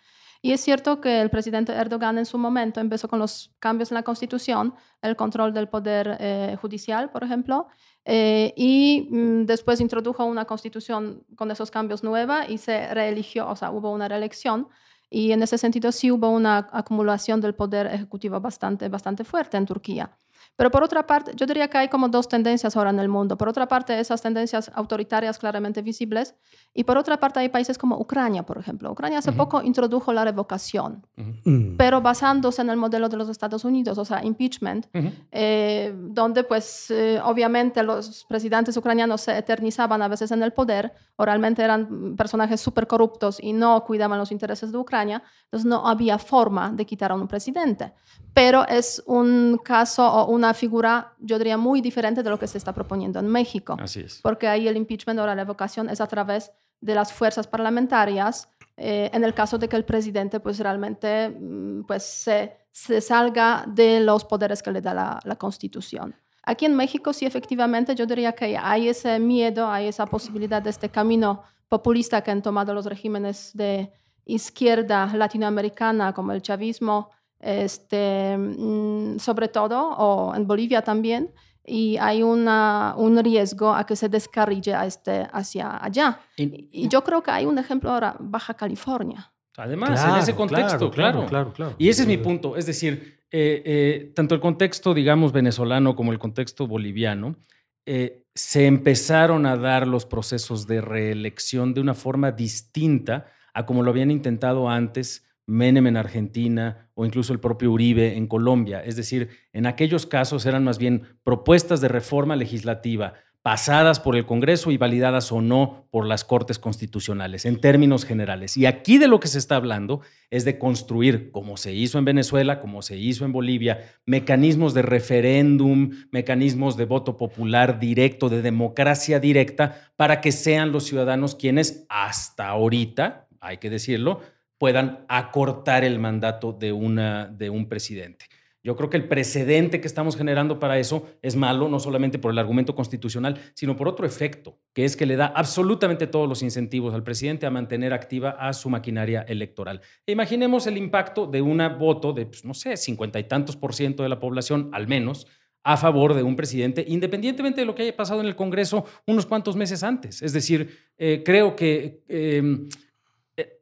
Y 0.42 0.52
es 0.52 0.62
cierto 0.62 1.00
que 1.00 1.20
el 1.20 1.28
presidente 1.28 1.72
Erdogan 1.72 2.16
en 2.16 2.24
su 2.24 2.38
momento 2.38 2.80
empezó 2.80 3.08
con 3.08 3.18
los 3.18 3.54
cambios 3.58 3.90
en 3.90 3.96
la 3.96 4.02
Constitución, 4.02 4.74
el 5.02 5.14
control 5.14 5.52
del 5.52 5.68
poder 5.68 6.16
eh, 6.18 6.56
judicial, 6.60 7.10
por 7.10 7.24
ejemplo, 7.24 7.68
eh, 8.06 8.54
y 8.56 9.08
mm, 9.10 9.44
después 9.44 9.80
introdujo 9.80 10.24
una 10.24 10.46
constitución 10.46 11.24
con 11.36 11.50
esos 11.50 11.70
cambios 11.70 12.02
nueva 12.02 12.48
y 12.48 12.56
se 12.58 12.92
reeligió, 12.94 13.48
o 13.48 13.56
sea, 13.56 13.70
hubo 13.70 13.92
una 13.92 14.08
reelección. 14.08 14.68
Y 15.10 15.32
en 15.32 15.42
ese 15.42 15.58
sentido 15.58 15.92
sí 15.92 16.10
hubo 16.10 16.30
una 16.30 16.68
acumulación 16.72 17.40
del 17.40 17.54
poder 17.54 17.86
ejecutivo 17.88 18.40
bastante, 18.40 18.88
bastante 18.88 19.24
fuerte 19.24 19.56
en 19.56 19.66
Turquía. 19.66 20.16
Pero 20.60 20.70
por 20.70 20.82
otra 20.82 21.06
parte, 21.06 21.32
yo 21.34 21.46
diría 21.46 21.68
que 21.68 21.78
hay 21.78 21.88
como 21.88 22.10
dos 22.10 22.28
tendencias 22.28 22.76
ahora 22.76 22.90
en 22.90 22.98
el 23.00 23.08
mundo. 23.08 23.38
Por 23.38 23.48
otra 23.48 23.66
parte, 23.66 23.98
esas 23.98 24.20
tendencias 24.20 24.70
autoritarias 24.74 25.38
claramente 25.38 25.80
visibles. 25.80 26.34
Y 26.74 26.84
por 26.84 26.98
otra 26.98 27.16
parte, 27.18 27.40
hay 27.40 27.48
países 27.48 27.78
como 27.78 27.96
Ucrania, 27.98 28.42
por 28.44 28.58
ejemplo. 28.58 28.92
Ucrania 28.92 29.20
hace 29.20 29.30
Ujú. 29.30 29.38
poco 29.38 29.62
introdujo 29.62 30.12
la 30.12 30.22
revocación, 30.22 31.06
Mm. 31.16 31.76
pero 31.78 32.02
basándose 32.02 32.60
en 32.60 32.68
el 32.68 32.76
modelo 32.76 33.08
de 33.08 33.16
los 33.16 33.30
Estados 33.30 33.64
Unidos, 33.64 33.96
o 33.96 34.04
sea, 34.04 34.22
impeachment, 34.22 34.84
Ujú. 34.94 35.08
eh, 35.32 35.94
donde 35.96 36.44
pues 36.44 36.90
eh, 36.90 37.18
obviamente 37.24 37.82
los 37.82 38.26
presidentes 38.28 38.76
ucranianos 38.76 39.22
se 39.22 39.38
eternizaban 39.38 40.02
a 40.02 40.08
veces 40.08 40.30
en 40.30 40.42
el 40.42 40.52
poder 40.52 40.92
o 41.16 41.24
realmente 41.24 41.62
eran 41.62 42.16
personajes 42.18 42.60
súper 42.60 42.86
corruptos 42.86 43.38
y 43.42 43.54
no 43.54 43.82
cuidaban 43.84 44.18
los 44.18 44.30
intereses 44.30 44.70
de 44.72 44.76
Ucrania, 44.76 45.22
entonces 45.44 45.64
no 45.64 45.86
había 45.88 46.18
forma 46.18 46.70
de 46.70 46.84
quitar 46.84 47.12
a 47.12 47.14
un 47.14 47.28
presidente. 47.28 47.94
Pero 48.34 48.66
es 48.68 49.02
un 49.06 49.58
caso 49.64 50.06
o 50.06 50.26
una 50.30 50.49
figura, 50.54 51.14
yo 51.18 51.38
diría, 51.38 51.56
muy 51.56 51.80
diferente 51.80 52.22
de 52.22 52.30
lo 52.30 52.38
que 52.38 52.46
se 52.46 52.58
está 52.58 52.72
proponiendo 52.72 53.18
en 53.18 53.28
México 53.28 53.76
Así 53.80 54.00
es. 54.00 54.20
porque 54.22 54.48
ahí 54.48 54.68
el 54.68 54.76
impeachment 54.76 55.18
o 55.20 55.26
la 55.26 55.34
revocación 55.34 55.88
es 55.88 56.00
a 56.00 56.06
través 56.06 56.50
de 56.80 56.94
las 56.94 57.12
fuerzas 57.12 57.46
parlamentarias, 57.46 58.48
eh, 58.76 59.10
en 59.12 59.24
el 59.24 59.34
caso 59.34 59.58
de 59.58 59.68
que 59.68 59.76
el 59.76 59.84
presidente 59.84 60.40
pues 60.40 60.58
realmente 60.58 61.28
mm, 61.28 61.82
pues, 61.82 62.02
se, 62.02 62.56
se 62.70 63.00
salga 63.00 63.64
de 63.66 64.00
los 64.00 64.24
poderes 64.24 64.62
que 64.62 64.72
le 64.72 64.80
da 64.80 64.94
la, 64.94 65.20
la 65.24 65.36
Constitución. 65.36 66.14
Aquí 66.42 66.64
en 66.64 66.74
México 66.74 67.12
sí 67.12 67.26
efectivamente 67.26 67.94
yo 67.94 68.06
diría 68.06 68.32
que 68.32 68.56
hay 68.56 68.88
ese 68.88 69.18
miedo, 69.18 69.68
hay 69.68 69.88
esa 69.88 70.06
posibilidad 70.06 70.62
de 70.62 70.70
este 70.70 70.88
camino 70.88 71.42
populista 71.68 72.22
que 72.22 72.30
han 72.30 72.42
tomado 72.42 72.72
los 72.74 72.86
regímenes 72.86 73.50
de 73.54 73.92
izquierda 74.24 75.12
latinoamericana 75.14 76.12
como 76.12 76.32
el 76.32 76.42
chavismo, 76.42 77.10
este, 77.40 78.36
mm, 78.36 79.18
sobre 79.18 79.48
todo, 79.48 79.90
o 79.90 80.34
en 80.34 80.46
Bolivia 80.46 80.82
también, 80.82 81.30
y 81.64 81.96
hay 81.98 82.22
una, 82.22 82.94
un 82.96 83.22
riesgo 83.22 83.72
a 83.74 83.84
que 83.86 83.96
se 83.96 84.08
descarrille 84.08 84.74
a 84.74 84.86
este, 84.86 85.26
hacia 85.32 85.82
allá. 85.84 86.20
Y- 86.36 86.68
Y 86.72 86.88
yo 86.88 87.02
creo 87.04 87.22
que 87.22 87.30
hay 87.30 87.46
un 87.46 87.58
ejemplo 87.58 87.90
ahora, 87.90 88.16
Baja 88.18 88.54
California. 88.54 89.32
Además, 89.56 90.02
en 90.08 90.16
ese 90.16 90.34
contexto, 90.34 90.90
claro. 90.90 91.26
claro, 91.26 91.52
claro. 91.52 91.74
Y 91.78 91.88
ese 91.88 92.02
es 92.02 92.08
mi 92.08 92.16
punto. 92.16 92.56
Es 92.56 92.66
decir, 92.66 93.20
eh, 93.30 93.62
eh, 93.64 94.12
tanto 94.14 94.34
el 94.34 94.40
contexto, 94.40 94.94
digamos, 94.94 95.32
venezolano 95.32 95.94
como 95.94 96.12
el 96.12 96.18
contexto 96.18 96.66
boliviano, 96.66 97.36
eh, 97.84 98.24
se 98.34 98.66
empezaron 98.66 99.44
a 99.46 99.56
dar 99.56 99.86
los 99.86 100.06
procesos 100.06 100.66
de 100.66 100.80
reelección 100.80 101.74
de 101.74 101.80
una 101.80 101.94
forma 101.94 102.32
distinta 102.32 103.26
a 103.52 103.66
como 103.66 103.82
lo 103.82 103.90
habían 103.90 104.10
intentado 104.10 104.68
antes 104.68 105.26
Menem 105.50 105.86
en 105.86 105.96
Argentina 105.96 106.88
o 106.94 107.04
incluso 107.04 107.32
el 107.32 107.40
propio 107.40 107.72
Uribe 107.72 108.16
en 108.16 108.26
Colombia. 108.26 108.82
Es 108.84 108.96
decir, 108.96 109.28
en 109.52 109.66
aquellos 109.66 110.06
casos 110.06 110.46
eran 110.46 110.64
más 110.64 110.78
bien 110.78 111.02
propuestas 111.22 111.80
de 111.80 111.88
reforma 111.88 112.36
legislativa 112.36 113.14
pasadas 113.42 114.00
por 114.00 114.16
el 114.16 114.26
Congreso 114.26 114.70
y 114.70 114.76
validadas 114.76 115.32
o 115.32 115.40
no 115.40 115.88
por 115.90 116.06
las 116.06 116.24
Cortes 116.24 116.58
Constitucionales, 116.58 117.46
en 117.46 117.60
términos 117.60 118.04
generales. 118.04 118.56
Y 118.56 118.66
aquí 118.66 118.98
de 118.98 119.08
lo 119.08 119.18
que 119.18 119.28
se 119.28 119.38
está 119.38 119.56
hablando 119.56 120.02
es 120.28 120.44
de 120.44 120.58
construir, 120.58 121.30
como 121.30 121.56
se 121.56 121.72
hizo 121.72 121.98
en 121.98 122.04
Venezuela, 122.04 122.60
como 122.60 122.82
se 122.82 122.98
hizo 122.98 123.24
en 123.24 123.32
Bolivia, 123.32 123.94
mecanismos 124.04 124.74
de 124.74 124.82
referéndum, 124.82 125.90
mecanismos 126.10 126.76
de 126.76 126.84
voto 126.84 127.16
popular 127.16 127.80
directo, 127.80 128.28
de 128.28 128.42
democracia 128.42 129.20
directa, 129.20 129.90
para 129.96 130.20
que 130.20 130.32
sean 130.32 130.70
los 130.70 130.84
ciudadanos 130.84 131.34
quienes 131.34 131.86
hasta 131.88 132.48
ahorita, 132.48 133.28
hay 133.40 133.56
que 133.56 133.70
decirlo, 133.70 134.20
puedan 134.60 135.06
acortar 135.08 135.84
el 135.84 135.98
mandato 135.98 136.52
de, 136.52 136.70
una, 136.70 137.26
de 137.26 137.48
un 137.48 137.66
presidente. 137.66 138.26
Yo 138.62 138.76
creo 138.76 138.90
que 138.90 138.98
el 138.98 139.08
precedente 139.08 139.80
que 139.80 139.86
estamos 139.86 140.18
generando 140.18 140.58
para 140.58 140.78
eso 140.78 141.08
es 141.22 141.34
malo, 141.34 141.70
no 141.70 141.80
solamente 141.80 142.18
por 142.18 142.30
el 142.30 142.38
argumento 142.38 142.74
constitucional, 142.74 143.40
sino 143.54 143.74
por 143.74 143.88
otro 143.88 144.04
efecto, 144.04 144.58
que 144.74 144.84
es 144.84 144.98
que 144.98 145.06
le 145.06 145.16
da 145.16 145.32
absolutamente 145.34 146.06
todos 146.06 146.28
los 146.28 146.42
incentivos 146.42 146.92
al 146.92 147.02
presidente 147.02 147.46
a 147.46 147.50
mantener 147.50 147.94
activa 147.94 148.36
a 148.38 148.52
su 148.52 148.68
maquinaria 148.68 149.22
electoral. 149.22 149.80
E 150.04 150.12
imaginemos 150.12 150.66
el 150.66 150.76
impacto 150.76 151.26
de 151.26 151.40
un 151.40 151.62
voto 151.78 152.12
de, 152.12 152.26
pues, 152.26 152.44
no 152.44 152.52
sé, 152.52 152.76
cincuenta 152.76 153.18
y 153.18 153.24
tantos 153.24 153.56
por 153.56 153.74
ciento 153.74 154.02
de 154.02 154.10
la 154.10 154.20
población, 154.20 154.68
al 154.74 154.86
menos, 154.86 155.26
a 155.64 155.78
favor 155.78 156.12
de 156.12 156.22
un 156.22 156.36
presidente, 156.36 156.84
independientemente 156.86 157.62
de 157.62 157.66
lo 157.66 157.74
que 157.74 157.84
haya 157.84 157.96
pasado 157.96 158.20
en 158.20 158.26
el 158.26 158.36
Congreso 158.36 158.84
unos 159.06 159.24
cuantos 159.24 159.56
meses 159.56 159.82
antes. 159.82 160.20
Es 160.20 160.34
decir, 160.34 160.68
eh, 160.98 161.22
creo 161.24 161.56
que... 161.56 162.02
eh, 162.08 162.42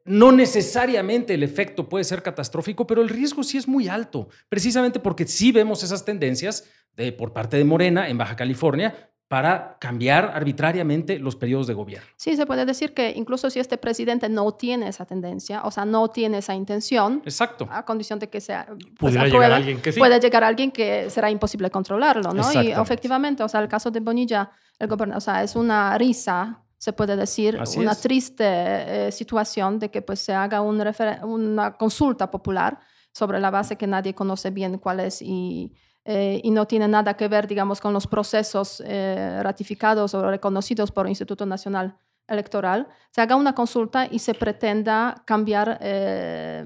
no 0.05 0.31
necesariamente 0.31 1.33
el 1.33 1.43
efecto 1.43 1.87
puede 1.87 2.03
ser 2.03 2.21
catastrófico, 2.21 2.87
pero 2.87 3.01
el 3.01 3.09
riesgo 3.09 3.43
sí 3.43 3.57
es 3.57 3.67
muy 3.67 3.87
alto, 3.87 4.29
precisamente 4.49 4.99
porque 4.99 5.27
sí 5.27 5.51
vemos 5.51 5.83
esas 5.83 6.05
tendencias 6.05 6.65
de, 6.95 7.11
por 7.11 7.33
parte 7.33 7.57
de 7.57 7.63
Morena 7.63 8.09
en 8.09 8.17
Baja 8.17 8.35
California 8.35 9.09
para 9.29 9.77
cambiar 9.79 10.31
arbitrariamente 10.33 11.19
los 11.19 11.35
periodos 11.35 11.67
de 11.67 11.75
gobierno. 11.75 12.07
Sí, 12.15 12.35
se 12.35 12.47
puede 12.47 12.65
decir 12.65 12.95
que 12.95 13.13
incluso 13.15 13.51
si 13.51 13.59
este 13.59 13.77
presidente 13.77 14.27
no 14.27 14.53
tiene 14.53 14.87
esa 14.87 15.05
tendencia, 15.05 15.61
o 15.63 15.69
sea, 15.69 15.85
no 15.85 16.07
tiene 16.07 16.39
esa 16.39 16.55
intención, 16.55 17.21
Exacto. 17.23 17.69
a 17.71 17.85
condición 17.85 18.17
de 18.17 18.27
que 18.27 18.41
sea 18.41 18.65
pues, 18.97 19.15
apruebe, 19.15 19.29
llegar 19.31 19.51
alguien 19.51 19.81
que 19.81 19.91
sí. 19.91 19.99
puede 19.99 20.19
llegar 20.19 20.43
alguien 20.43 20.71
que 20.71 21.11
será 21.11 21.29
imposible 21.29 21.69
controlarlo, 21.69 22.33
¿no? 22.33 22.51
Y 22.63 22.71
efectivamente, 22.71 23.43
o 23.43 23.47
sea, 23.47 23.61
el 23.61 23.67
caso 23.67 23.91
de 23.91 23.99
Bonilla, 23.99 24.49
el 24.79 24.87
gobernador, 24.87 25.19
o 25.19 25.21
sea, 25.21 25.43
es 25.43 25.55
una 25.55 25.95
risa, 25.95 26.63
se 26.79 26.93
puede 26.93 27.15
decir, 27.15 27.59
Así 27.59 27.77
una 27.79 27.91
es. 27.91 28.01
triste 28.01 28.43
eh, 28.45 29.11
situación 29.11 29.77
de 29.79 29.91
que 29.91 30.01
pues 30.01 30.19
se 30.21 30.33
haga 30.33 30.61
un 30.61 30.81
una 31.23 31.77
consulta 31.77 32.31
popular 32.31 32.79
sobre 33.11 33.39
la 33.39 33.51
base 33.51 33.75
que 33.75 33.85
nadie 33.85 34.15
conoce 34.15 34.49
bien 34.49 34.77
cuál 34.79 35.01
es 35.01 35.21
y, 35.21 35.73
eh, 36.05 36.39
y 36.43 36.51
no 36.51 36.65
tiene 36.65 36.87
nada 36.87 37.15
que 37.15 37.27
ver, 37.27 37.47
digamos, 37.47 37.81
con 37.81 37.91
los 37.93 38.07
procesos 38.07 38.81
eh, 38.85 39.39
ratificados 39.43 40.13
o 40.13 40.29
reconocidos 40.31 40.91
por 40.91 41.05
el 41.05 41.09
Instituto 41.11 41.45
Nacional 41.45 41.97
Electoral, 42.27 42.87
se 43.11 43.21
haga 43.21 43.35
una 43.35 43.53
consulta 43.53 44.07
y 44.09 44.19
se 44.19 44.33
pretenda 44.35 45.23
cambiar 45.25 45.79
eh, 45.81 46.63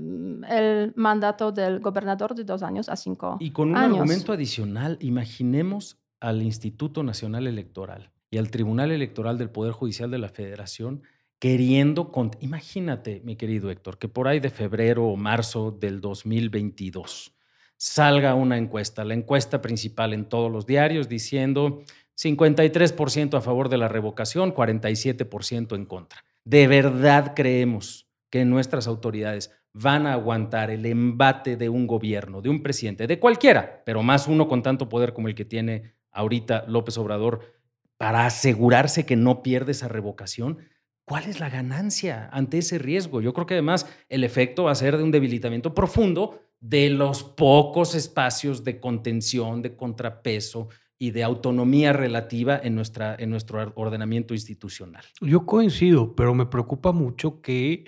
el 0.50 0.94
mandato 0.96 1.52
del 1.52 1.80
gobernador 1.80 2.36
de 2.36 2.44
dos 2.44 2.62
años 2.62 2.88
a 2.90 2.96
cinco 2.98 3.38
Y 3.40 3.52
con 3.52 3.70
un 3.70 3.78
años. 3.78 3.98
argumento 4.00 4.34
adicional, 4.34 4.98
imaginemos 5.02 5.98
al 6.20 6.42
Instituto 6.44 7.02
Nacional 7.02 7.48
Electoral 7.48 8.12
y 8.34 8.40
al 8.40 8.50
Tribunal 8.50 8.90
Electoral 8.90 9.38
del 9.38 9.52
Poder 9.52 9.74
Judicial 9.74 10.10
de 10.10 10.18
la 10.18 10.28
Federación 10.28 11.04
queriendo, 11.38 12.12
imagínate, 12.40 13.22
mi 13.24 13.36
querido 13.36 13.70
Héctor, 13.70 14.00
que 14.00 14.08
por 14.08 14.28
ahí 14.28 14.40
de 14.40 14.50
febrero 14.50 15.06
o 15.06 15.16
marzo 15.16 15.70
del 15.70 16.02
2022 16.02 17.36
salga 17.78 18.34
una 18.34 18.58
encuesta, 18.58 19.04
la 19.04 19.14
encuesta 19.14 19.62
principal 19.62 20.14
en 20.14 20.26
todos 20.26 20.52
los 20.52 20.66
diarios 20.66 21.08
diciendo 21.08 21.84
53% 22.20 23.38
a 23.38 23.42
favor 23.42 23.70
de 23.70 23.78
la 23.78 23.88
revocación, 23.88 24.52
47% 24.52 25.76
en 25.76 25.86
contra. 25.86 26.26
¿De 26.44 26.66
verdad 26.66 27.34
creemos 27.36 28.08
que 28.32 28.46
nuestras 28.46 28.88
autoridades 28.88 29.52
van 29.74 30.08
a 30.08 30.14
aguantar 30.14 30.72
el 30.72 30.88
embate 30.88 31.56
de 31.56 31.70
un 31.70 31.86
gobierno, 31.86 32.42
de 32.42 32.50
un 32.50 32.64
presidente, 32.64 33.06
de 33.06 33.20
cualquiera, 33.20 33.84
pero 33.86 34.02
más 34.02 34.28
uno 34.28 34.48
con 34.48 34.64
tanto 34.64 34.90
poder 34.90 35.14
como 35.14 35.28
el 35.28 35.36
que 35.36 35.46
tiene 35.46 35.94
ahorita 36.12 36.66
López 36.68 36.98
Obrador, 36.98 37.63
para 37.98 38.26
asegurarse 38.26 39.06
que 39.06 39.16
no 39.16 39.44
pierde 39.44 39.72
esa 39.72 39.88
revocación? 39.88 40.60
¿Cuál 41.06 41.26
es 41.26 41.40
la 41.40 41.50
ganancia 41.50 42.30
ante 42.32 42.60
ese 42.60 42.78
riesgo? 42.78 43.22
Yo 43.22 43.34
creo 43.34 43.46
que 43.46 43.56
además 43.56 43.88
el 44.08 44.24
efecto 44.24 44.66
va 44.66 44.72
a 44.72 44.76
ser 44.76 44.98
de 44.98 45.04
un 45.04 45.12
debilitamiento 45.12 45.74
profundo 45.74 46.40
de 46.62 46.90
los 46.90 47.24
pocos 47.24 47.94
espacios 47.94 48.64
de 48.64 48.80
contención, 48.80 49.62
de 49.62 49.76
contrapeso 49.76 50.70
y 50.98 51.12
de 51.12 51.24
autonomía 51.24 51.92
relativa 51.92 52.58
en, 52.64 52.76
nuestra, 52.76 53.16
en 53.20 53.30
nuestro 53.30 53.74
ordenamiento 53.76 54.34
institucional. 54.34 55.04
Yo 55.20 55.46
coincido, 55.46 56.16
pero 56.16 56.34
me 56.34 56.46
preocupa 56.46 56.94
mucho 56.94 57.42
que 57.42 57.84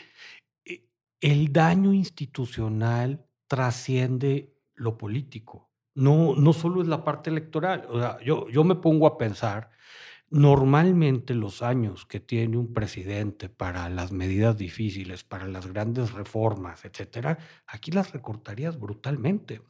eh, 0.65 0.89
el 1.21 1.53
daño 1.53 1.93
institucional 1.93 3.25
trasciende 3.47 4.53
lo 4.73 4.97
político. 4.97 5.64
No, 5.95 6.35
no 6.35 6.53
solo 6.53 6.81
es 6.81 6.87
la 6.87 7.03
parte 7.03 7.29
electoral. 7.29 7.87
O 7.89 7.99
sea, 7.99 8.19
yo, 8.23 8.47
yo 8.49 8.63
me 8.63 8.75
pongo 8.75 9.07
a 9.07 9.17
pensar 9.17 9.69
Normalmente 10.31 11.35
los 11.35 11.61
años 11.61 12.05
que 12.05 12.19
tiene 12.19 12.57
un 12.57 12.73
presidente 12.73 13.47
para 13.47 13.87
las 13.89 14.11
medidas 14.11 14.57
difíciles, 14.57 15.23
para 15.23 15.47
las 15.47 15.67
grandes 15.67 16.13
reformas, 16.13 16.83
etcétera, 16.83 17.37
aquí 17.67 17.91
las 17.91 18.11
recortarías 18.11 18.79
brutalmente. 18.79 19.61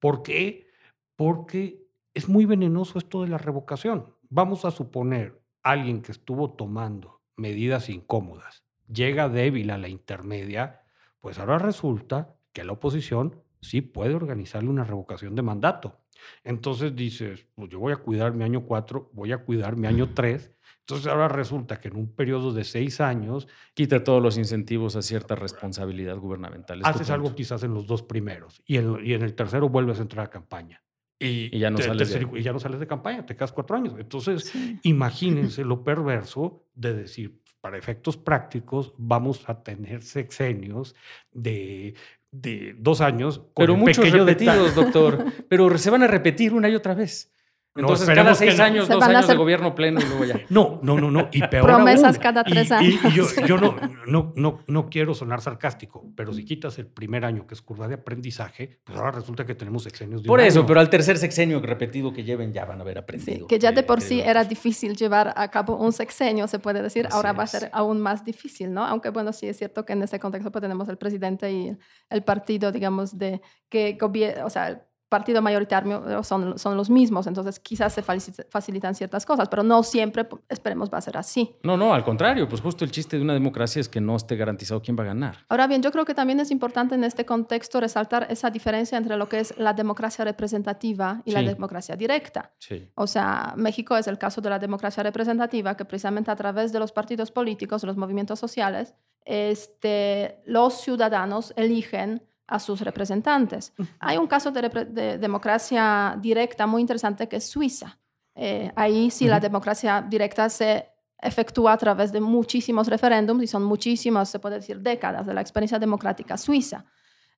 ¿Por 0.00 0.22
qué? 0.22 0.66
Porque 1.14 1.86
es 2.12 2.28
muy 2.28 2.44
venenoso 2.44 2.98
esto 2.98 3.22
de 3.22 3.28
la 3.28 3.38
revocación. 3.38 4.16
Vamos 4.28 4.64
a 4.64 4.72
suponer 4.72 5.40
alguien 5.62 6.02
que 6.02 6.12
estuvo 6.12 6.52
tomando 6.52 7.22
medidas 7.36 7.88
incómodas, 7.88 8.64
llega 8.88 9.28
débil 9.28 9.70
a 9.70 9.78
la 9.78 9.88
intermedia, 9.88 10.82
pues 11.20 11.38
ahora 11.38 11.58
resulta 11.58 12.36
que 12.52 12.64
la 12.64 12.72
oposición 12.72 13.43
sí 13.64 13.80
puede 13.80 14.14
organizarle 14.14 14.68
una 14.68 14.84
revocación 14.84 15.34
de 15.34 15.42
mandato. 15.42 16.00
Entonces 16.42 16.94
dices, 16.94 17.46
pues 17.54 17.70
yo 17.70 17.80
voy 17.80 17.92
a 17.92 17.96
cuidar 17.96 18.32
mi 18.32 18.44
año 18.44 18.64
4, 18.64 19.10
voy 19.12 19.32
a 19.32 19.38
cuidar 19.38 19.76
mi 19.76 19.86
año 19.86 20.14
3. 20.14 20.52
Entonces 20.80 21.06
ahora 21.06 21.28
resulta 21.28 21.80
que 21.80 21.88
en 21.88 21.96
un 21.96 22.14
periodo 22.14 22.52
de 22.52 22.62
seis 22.64 23.00
años... 23.00 23.48
Quita 23.72 24.04
todos 24.04 24.22
los 24.22 24.36
incentivos 24.36 24.96
a 24.96 25.02
cierta 25.02 25.34
responsabilidad 25.34 26.16
gubernamental. 26.18 26.80
Haces 26.84 27.10
algo 27.10 27.34
quizás 27.34 27.62
en 27.62 27.72
los 27.72 27.86
dos 27.86 28.02
primeros 28.02 28.62
y 28.66 28.76
en, 28.76 29.04
y 29.04 29.14
en 29.14 29.22
el 29.22 29.34
tercero 29.34 29.68
vuelves 29.68 29.98
a 29.98 30.02
entrar 30.02 30.26
a 30.26 30.30
campaña. 30.30 30.82
Y, 31.18 31.58
ya 31.58 31.70
no 31.70 31.78
sales 31.78 32.12
de... 32.12 32.28
y 32.38 32.42
ya 32.42 32.52
no 32.52 32.58
sales 32.58 32.80
de 32.80 32.86
campaña, 32.86 33.24
te 33.24 33.34
quedas 33.34 33.52
cuatro 33.52 33.76
años. 33.76 33.94
Entonces, 33.98 34.52
imagínense 34.82 35.64
lo 35.64 35.82
perverso 35.82 36.66
de 36.74 36.92
decir, 36.92 37.40
para 37.60 37.78
efectos 37.78 38.18
prácticos, 38.18 38.92
vamos 38.98 39.48
a 39.48 39.62
tener 39.62 40.02
sexenios 40.02 40.94
de 41.32 41.94
de 42.34 42.74
dos 42.78 43.00
años. 43.00 43.42
Pero 43.54 43.76
muchos 43.76 44.10
repetidos, 44.10 44.74
doctor. 44.74 45.24
Pero 45.48 45.78
se 45.78 45.90
van 45.90 46.02
a 46.02 46.06
repetir 46.06 46.52
una 46.52 46.68
y 46.68 46.74
otra 46.74 46.94
vez. 46.94 47.33
Entonces, 47.76 48.08
cada 48.08 48.34
seis 48.36 48.60
años, 48.60 48.88
dos 48.88 49.02
años 49.02 49.26
de 49.26 49.34
gobierno 49.34 49.74
pleno 49.74 50.00
y 50.00 50.04
luego 50.04 50.24
ya. 50.24 50.40
No, 50.48 50.78
no, 50.82 50.96
no, 50.96 51.10
no. 51.10 51.28
Y 51.32 51.42
peor 51.48 51.64
Promesas 51.64 52.18
cada 52.20 52.44
tres 52.44 52.70
años. 52.70 53.00
Y, 53.04 53.10
yo, 53.12 53.26
yo 53.46 53.56
no, 53.56 53.74
no, 54.06 54.32
no, 54.36 54.60
no, 54.68 54.88
quiero 54.88 55.12
sonar 55.12 55.40
sarcástico, 55.40 56.12
pero 56.14 56.32
si 56.32 56.44
quitas 56.44 56.78
el 56.78 56.86
primer 56.86 57.24
año, 57.24 57.48
que 57.48 57.54
es 57.54 57.62
curva 57.62 57.88
de 57.88 57.94
aprendizaje, 57.94 58.78
pues 58.84 58.96
ahora 58.96 59.10
resulta 59.10 59.44
que 59.44 59.56
tenemos 59.56 59.82
sexenios 59.82 60.22
de 60.22 60.28
Por 60.28 60.40
eso, 60.40 60.64
pero 60.64 60.78
al 60.78 60.88
tercer 60.88 61.18
sexenio 61.18 61.60
repetido 61.60 62.12
que 62.12 62.22
lleven 62.22 62.52
ya 62.52 62.64
van 62.64 62.78
a 62.78 62.82
haber 62.82 62.98
aprendido. 62.98 63.38
Sí, 63.38 63.46
que 63.48 63.58
ya 63.58 63.72
de 63.72 63.82
por 63.82 64.00
sí 64.00 64.20
era 64.20 64.44
difícil 64.44 64.94
llevar 64.96 65.34
a 65.36 65.50
cabo 65.50 65.76
un 65.76 65.92
sexenio, 65.92 66.46
se 66.46 66.60
puede 66.60 66.80
decir. 66.80 67.08
ahora 67.10 67.32
va 67.32 67.42
a 67.42 67.48
ser 67.48 67.70
aún 67.72 68.00
más 68.00 68.24
difícil, 68.24 68.72
¿no? 68.72 68.84
Aunque, 68.84 69.10
bueno, 69.10 69.32
sí 69.32 69.48
es 69.48 69.56
cierto 69.56 69.84
que 69.84 69.94
en 69.94 70.02
ese 70.02 70.20
contexto 70.20 70.52
pues, 70.52 70.62
tenemos 70.62 70.88
el 70.88 70.96
presidente 70.96 71.50
y 71.50 71.76
el 72.08 72.22
partido, 72.22 72.70
digamos, 72.70 73.18
de 73.18 73.40
que 73.68 73.96
gobierna, 74.00 74.44
o 74.44 74.50
sea, 74.50 74.86
partido 75.08 75.42
mayoritario 75.42 76.22
son, 76.22 76.58
son 76.58 76.76
los 76.76 76.90
mismos, 76.90 77.26
entonces 77.26 77.60
quizás 77.60 77.92
se 77.92 78.02
facilitan 78.02 78.94
ciertas 78.94 79.24
cosas, 79.24 79.48
pero 79.48 79.62
no 79.62 79.82
siempre, 79.82 80.26
esperemos, 80.48 80.90
va 80.92 80.98
a 80.98 81.00
ser 81.00 81.16
así. 81.16 81.54
No, 81.62 81.76
no, 81.76 81.94
al 81.94 82.04
contrario, 82.04 82.48
pues 82.48 82.60
justo 82.60 82.84
el 82.84 82.90
chiste 82.90 83.16
de 83.16 83.22
una 83.22 83.34
democracia 83.34 83.80
es 83.80 83.88
que 83.88 84.00
no 84.00 84.16
esté 84.16 84.36
garantizado 84.36 84.82
quién 84.82 84.96
va 84.98 85.04
a 85.04 85.06
ganar. 85.06 85.36
Ahora 85.48 85.66
bien, 85.66 85.82
yo 85.82 85.92
creo 85.92 86.04
que 86.04 86.14
también 86.14 86.40
es 86.40 86.50
importante 86.50 86.94
en 86.94 87.04
este 87.04 87.24
contexto 87.24 87.80
resaltar 87.80 88.26
esa 88.30 88.50
diferencia 88.50 88.98
entre 88.98 89.16
lo 89.16 89.28
que 89.28 89.40
es 89.40 89.56
la 89.58 89.72
democracia 89.72 90.24
representativa 90.24 91.22
y 91.24 91.32
la 91.32 91.42
democracia 91.42 91.96
directa. 91.96 92.52
Sí. 92.58 92.90
O 92.94 93.06
sea, 93.06 93.54
México 93.56 93.96
es 93.96 94.06
el 94.06 94.18
caso 94.18 94.40
de 94.40 94.50
la 94.50 94.58
democracia 94.58 95.02
representativa, 95.02 95.76
que 95.76 95.84
precisamente 95.84 96.30
a 96.30 96.36
través 96.36 96.72
de 96.72 96.78
los 96.78 96.92
partidos 96.92 97.30
políticos, 97.30 97.84
los 97.84 97.96
movimientos 97.96 98.38
sociales, 98.38 98.94
este, 99.24 100.42
los 100.44 100.80
ciudadanos 100.80 101.52
eligen 101.56 102.22
a 102.46 102.58
sus 102.58 102.80
representantes. 102.80 103.72
Hay 103.98 104.18
un 104.18 104.26
caso 104.26 104.50
de, 104.50 105.18
democracia 105.18 106.16
directa 106.20 106.66
muy 106.66 106.80
interesante 106.80 107.28
que 107.28 107.36
es 107.36 107.48
Suiza. 107.48 107.98
Eh, 108.34 108.72
ahí 108.74 109.10
sí 109.10 109.26
la 109.26 109.40
democracia 109.40 110.04
directa 110.06 110.48
se 110.48 110.90
efectúa 111.24 111.72
a 111.72 111.78
través 111.78 112.12
de 112.12 112.20
muchísimos 112.20 112.88
referéndums 112.88 113.42
y 113.42 113.46
son 113.46 113.64
muchísimas, 113.64 114.28
se 114.28 114.38
puede 114.38 114.56
decir, 114.56 114.80
décadas 114.80 115.26
de 115.26 115.34
la 115.34 115.40
experiencia 115.40 115.78
democrática 115.78 116.36
suiza. 116.36 116.84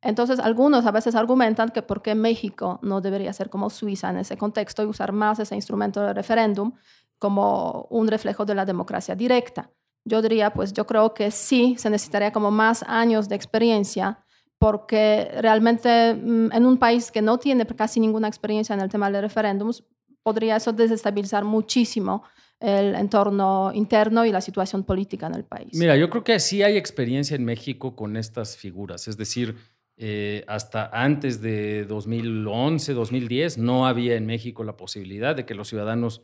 Entonces, 0.02 0.38
algunos 0.40 0.84
a 0.86 0.90
veces 0.90 1.14
argumentan 1.14 1.70
que 1.70 1.82
por 1.82 2.02
qué 2.02 2.14
México 2.14 2.78
no 2.82 3.00
debería 3.00 3.32
ser 3.32 3.48
como 3.48 3.70
Suiza 3.70 4.10
en 4.10 4.18
ese 4.18 4.36
contexto 4.36 4.82
y 4.82 4.86
usar 4.86 5.12
más 5.12 5.38
ese 5.38 5.54
instrumento 5.54 6.02
de 6.02 6.12
referéndum 6.12 6.72
como 7.18 7.86
un 7.90 8.08
reflejo 8.08 8.44
de 8.44 8.54
la 8.54 8.64
democracia 8.64 9.14
directa. 9.14 9.70
Yo 10.04 10.20
diría, 10.22 10.52
pues 10.52 10.72
yo 10.72 10.86
creo 10.86 11.14
que 11.14 11.30
sí, 11.30 11.76
se 11.78 11.90
necesitaría 11.90 12.30
como 12.30 12.50
más 12.50 12.84
años 12.86 13.28
de 13.28 13.36
experiencia 13.36 14.24
porque 14.58 15.30
realmente 15.40 16.14
mm, 16.14 16.52
en 16.52 16.66
un 16.66 16.78
país 16.78 17.10
que 17.10 17.22
no 17.22 17.38
tiene 17.38 17.66
casi 17.66 18.00
ninguna 18.00 18.28
experiencia 18.28 18.74
en 18.74 18.80
el 18.80 18.88
tema 18.88 19.10
de 19.10 19.20
referéndums, 19.20 19.84
podría 20.22 20.56
eso 20.56 20.72
desestabilizar 20.72 21.44
muchísimo 21.44 22.22
el 22.58 22.94
entorno 22.94 23.70
interno 23.74 24.24
y 24.24 24.32
la 24.32 24.40
situación 24.40 24.82
política 24.82 25.26
en 25.26 25.34
el 25.34 25.44
país. 25.44 25.68
Mira, 25.74 25.96
yo 25.96 26.08
creo 26.08 26.24
que 26.24 26.40
sí 26.40 26.62
hay 26.62 26.76
experiencia 26.76 27.36
en 27.36 27.44
México 27.44 27.94
con 27.94 28.16
estas 28.16 28.56
figuras, 28.56 29.08
es 29.08 29.16
decir, 29.16 29.56
eh, 29.98 30.44
hasta 30.46 30.86
antes 30.92 31.40
de 31.40 31.84
2011, 31.84 32.92
2010, 32.92 33.58
no 33.58 33.86
había 33.86 34.16
en 34.16 34.26
México 34.26 34.64
la 34.64 34.76
posibilidad 34.76 35.34
de 35.34 35.46
que 35.46 35.54
los 35.54 35.68
ciudadanos 35.68 36.22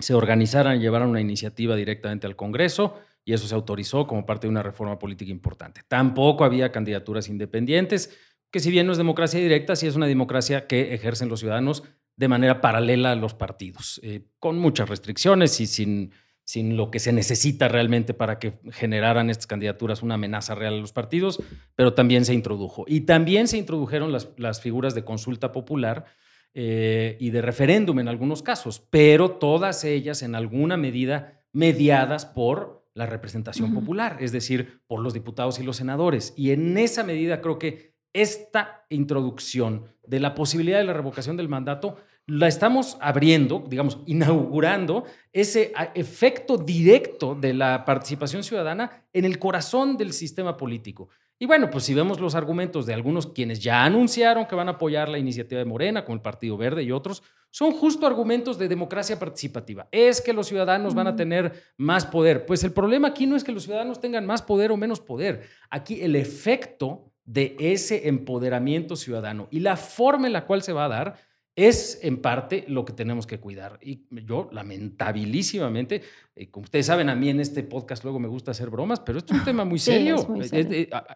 se 0.00 0.14
organizaran 0.14 0.76
y 0.76 0.80
llevaran 0.80 1.08
una 1.08 1.20
iniciativa 1.20 1.76
directamente 1.76 2.26
al 2.26 2.34
Congreso 2.34 2.94
y 3.24 3.32
eso 3.32 3.46
se 3.46 3.54
autorizó 3.54 4.06
como 4.06 4.26
parte 4.26 4.46
de 4.46 4.50
una 4.50 4.62
reforma 4.62 4.98
política 4.98 5.30
importante. 5.30 5.82
Tampoco 5.88 6.44
había 6.44 6.72
candidaturas 6.72 7.28
independientes, 7.28 8.16
que 8.50 8.60
si 8.60 8.70
bien 8.70 8.86
no 8.86 8.92
es 8.92 8.98
democracia 8.98 9.40
directa, 9.40 9.76
sí 9.76 9.86
es 9.86 9.96
una 9.96 10.06
democracia 10.06 10.66
que 10.66 10.94
ejercen 10.94 11.28
los 11.28 11.40
ciudadanos 11.40 11.82
de 12.16 12.28
manera 12.28 12.60
paralela 12.60 13.12
a 13.12 13.16
los 13.16 13.34
partidos, 13.34 14.00
eh, 14.04 14.26
con 14.38 14.58
muchas 14.58 14.88
restricciones 14.88 15.58
y 15.60 15.66
sin, 15.66 16.12
sin 16.44 16.76
lo 16.76 16.90
que 16.90 17.00
se 17.00 17.12
necesita 17.12 17.66
realmente 17.66 18.14
para 18.14 18.38
que 18.38 18.52
generaran 18.70 19.30
estas 19.30 19.46
candidaturas 19.46 20.02
una 20.02 20.14
amenaza 20.14 20.54
real 20.54 20.74
a 20.74 20.78
los 20.78 20.92
partidos, 20.92 21.42
pero 21.74 21.94
también 21.94 22.24
se 22.24 22.34
introdujo. 22.34 22.84
Y 22.86 23.00
también 23.00 23.48
se 23.48 23.58
introdujeron 23.58 24.12
las, 24.12 24.28
las 24.36 24.60
figuras 24.60 24.94
de 24.94 25.04
consulta 25.04 25.50
popular 25.50 26.04
eh, 26.52 27.16
y 27.18 27.30
de 27.30 27.42
referéndum 27.42 27.98
en 27.98 28.06
algunos 28.06 28.42
casos, 28.42 28.80
pero 28.90 29.32
todas 29.32 29.82
ellas 29.82 30.22
en 30.22 30.36
alguna 30.36 30.76
medida 30.76 31.42
mediadas 31.52 32.26
por 32.26 32.83
la 32.94 33.06
representación 33.06 33.74
popular, 33.74 34.18
es 34.20 34.30
decir, 34.30 34.80
por 34.86 35.00
los 35.00 35.12
diputados 35.12 35.58
y 35.58 35.64
los 35.64 35.76
senadores. 35.76 36.32
Y 36.36 36.52
en 36.52 36.78
esa 36.78 37.02
medida 37.02 37.40
creo 37.40 37.58
que 37.58 37.94
esta 38.12 38.86
introducción 38.88 39.86
de 40.06 40.20
la 40.20 40.34
posibilidad 40.34 40.78
de 40.78 40.84
la 40.84 40.92
revocación 40.92 41.36
del 41.36 41.48
mandato 41.48 41.96
la 42.26 42.48
estamos 42.48 42.96
abriendo, 43.00 43.64
digamos, 43.68 43.98
inaugurando 44.06 45.04
ese 45.32 45.72
efecto 45.94 46.56
directo 46.56 47.34
de 47.34 47.52
la 47.52 47.84
participación 47.84 48.42
ciudadana 48.42 49.04
en 49.12 49.24
el 49.24 49.38
corazón 49.38 49.96
del 49.96 50.12
sistema 50.12 50.56
político. 50.56 51.08
Y 51.38 51.46
bueno, 51.46 51.68
pues 51.68 51.84
si 51.84 51.94
vemos 51.94 52.20
los 52.20 52.34
argumentos 52.34 52.86
de 52.86 52.94
algunos 52.94 53.26
quienes 53.26 53.60
ya 53.60 53.84
anunciaron 53.84 54.46
que 54.46 54.54
van 54.54 54.68
a 54.68 54.72
apoyar 54.72 55.08
la 55.08 55.18
iniciativa 55.18 55.58
de 55.58 55.64
Morena, 55.64 56.04
como 56.04 56.14
el 56.14 56.22
Partido 56.22 56.56
Verde 56.56 56.84
y 56.84 56.92
otros, 56.92 57.22
son 57.50 57.72
justo 57.72 58.06
argumentos 58.06 58.58
de 58.58 58.68
democracia 58.68 59.18
participativa. 59.18 59.88
Es 59.90 60.20
que 60.20 60.32
los 60.32 60.46
ciudadanos 60.46 60.94
van 60.94 61.08
a 61.08 61.16
tener 61.16 61.52
más 61.76 62.06
poder. 62.06 62.46
Pues 62.46 62.64
el 62.64 62.72
problema 62.72 63.08
aquí 63.08 63.26
no 63.26 63.36
es 63.36 63.44
que 63.44 63.52
los 63.52 63.64
ciudadanos 63.64 64.00
tengan 64.00 64.26
más 64.26 64.42
poder 64.42 64.72
o 64.72 64.76
menos 64.76 65.00
poder. 65.00 65.48
Aquí 65.70 66.02
el 66.02 66.16
efecto 66.16 67.12
de 67.24 67.56
ese 67.58 68.08
empoderamiento 68.08 68.96
ciudadano 68.96 69.48
y 69.50 69.60
la 69.60 69.76
forma 69.76 70.26
en 70.26 70.32
la 70.32 70.46
cual 70.46 70.62
se 70.62 70.72
va 70.72 70.84
a 70.84 70.88
dar 70.88 71.14
es 71.56 72.00
en 72.02 72.20
parte 72.20 72.64
lo 72.68 72.84
que 72.84 72.92
tenemos 72.92 73.26
que 73.26 73.38
cuidar. 73.38 73.78
Y 73.80 74.06
yo, 74.10 74.48
lamentabilísimamente, 74.52 76.02
eh, 76.34 76.50
como 76.50 76.64
ustedes 76.64 76.86
saben, 76.86 77.08
a 77.08 77.14
mí 77.14 77.28
en 77.28 77.40
este 77.40 77.62
podcast 77.62 78.02
luego 78.02 78.18
me 78.18 78.28
gusta 78.28 78.50
hacer 78.50 78.70
bromas, 78.70 79.00
pero 79.00 79.18
esto 79.18 79.34
es 79.34 79.40
un 79.40 79.44
tema 79.44 79.64
muy 79.64 79.78
serio. 79.78 80.16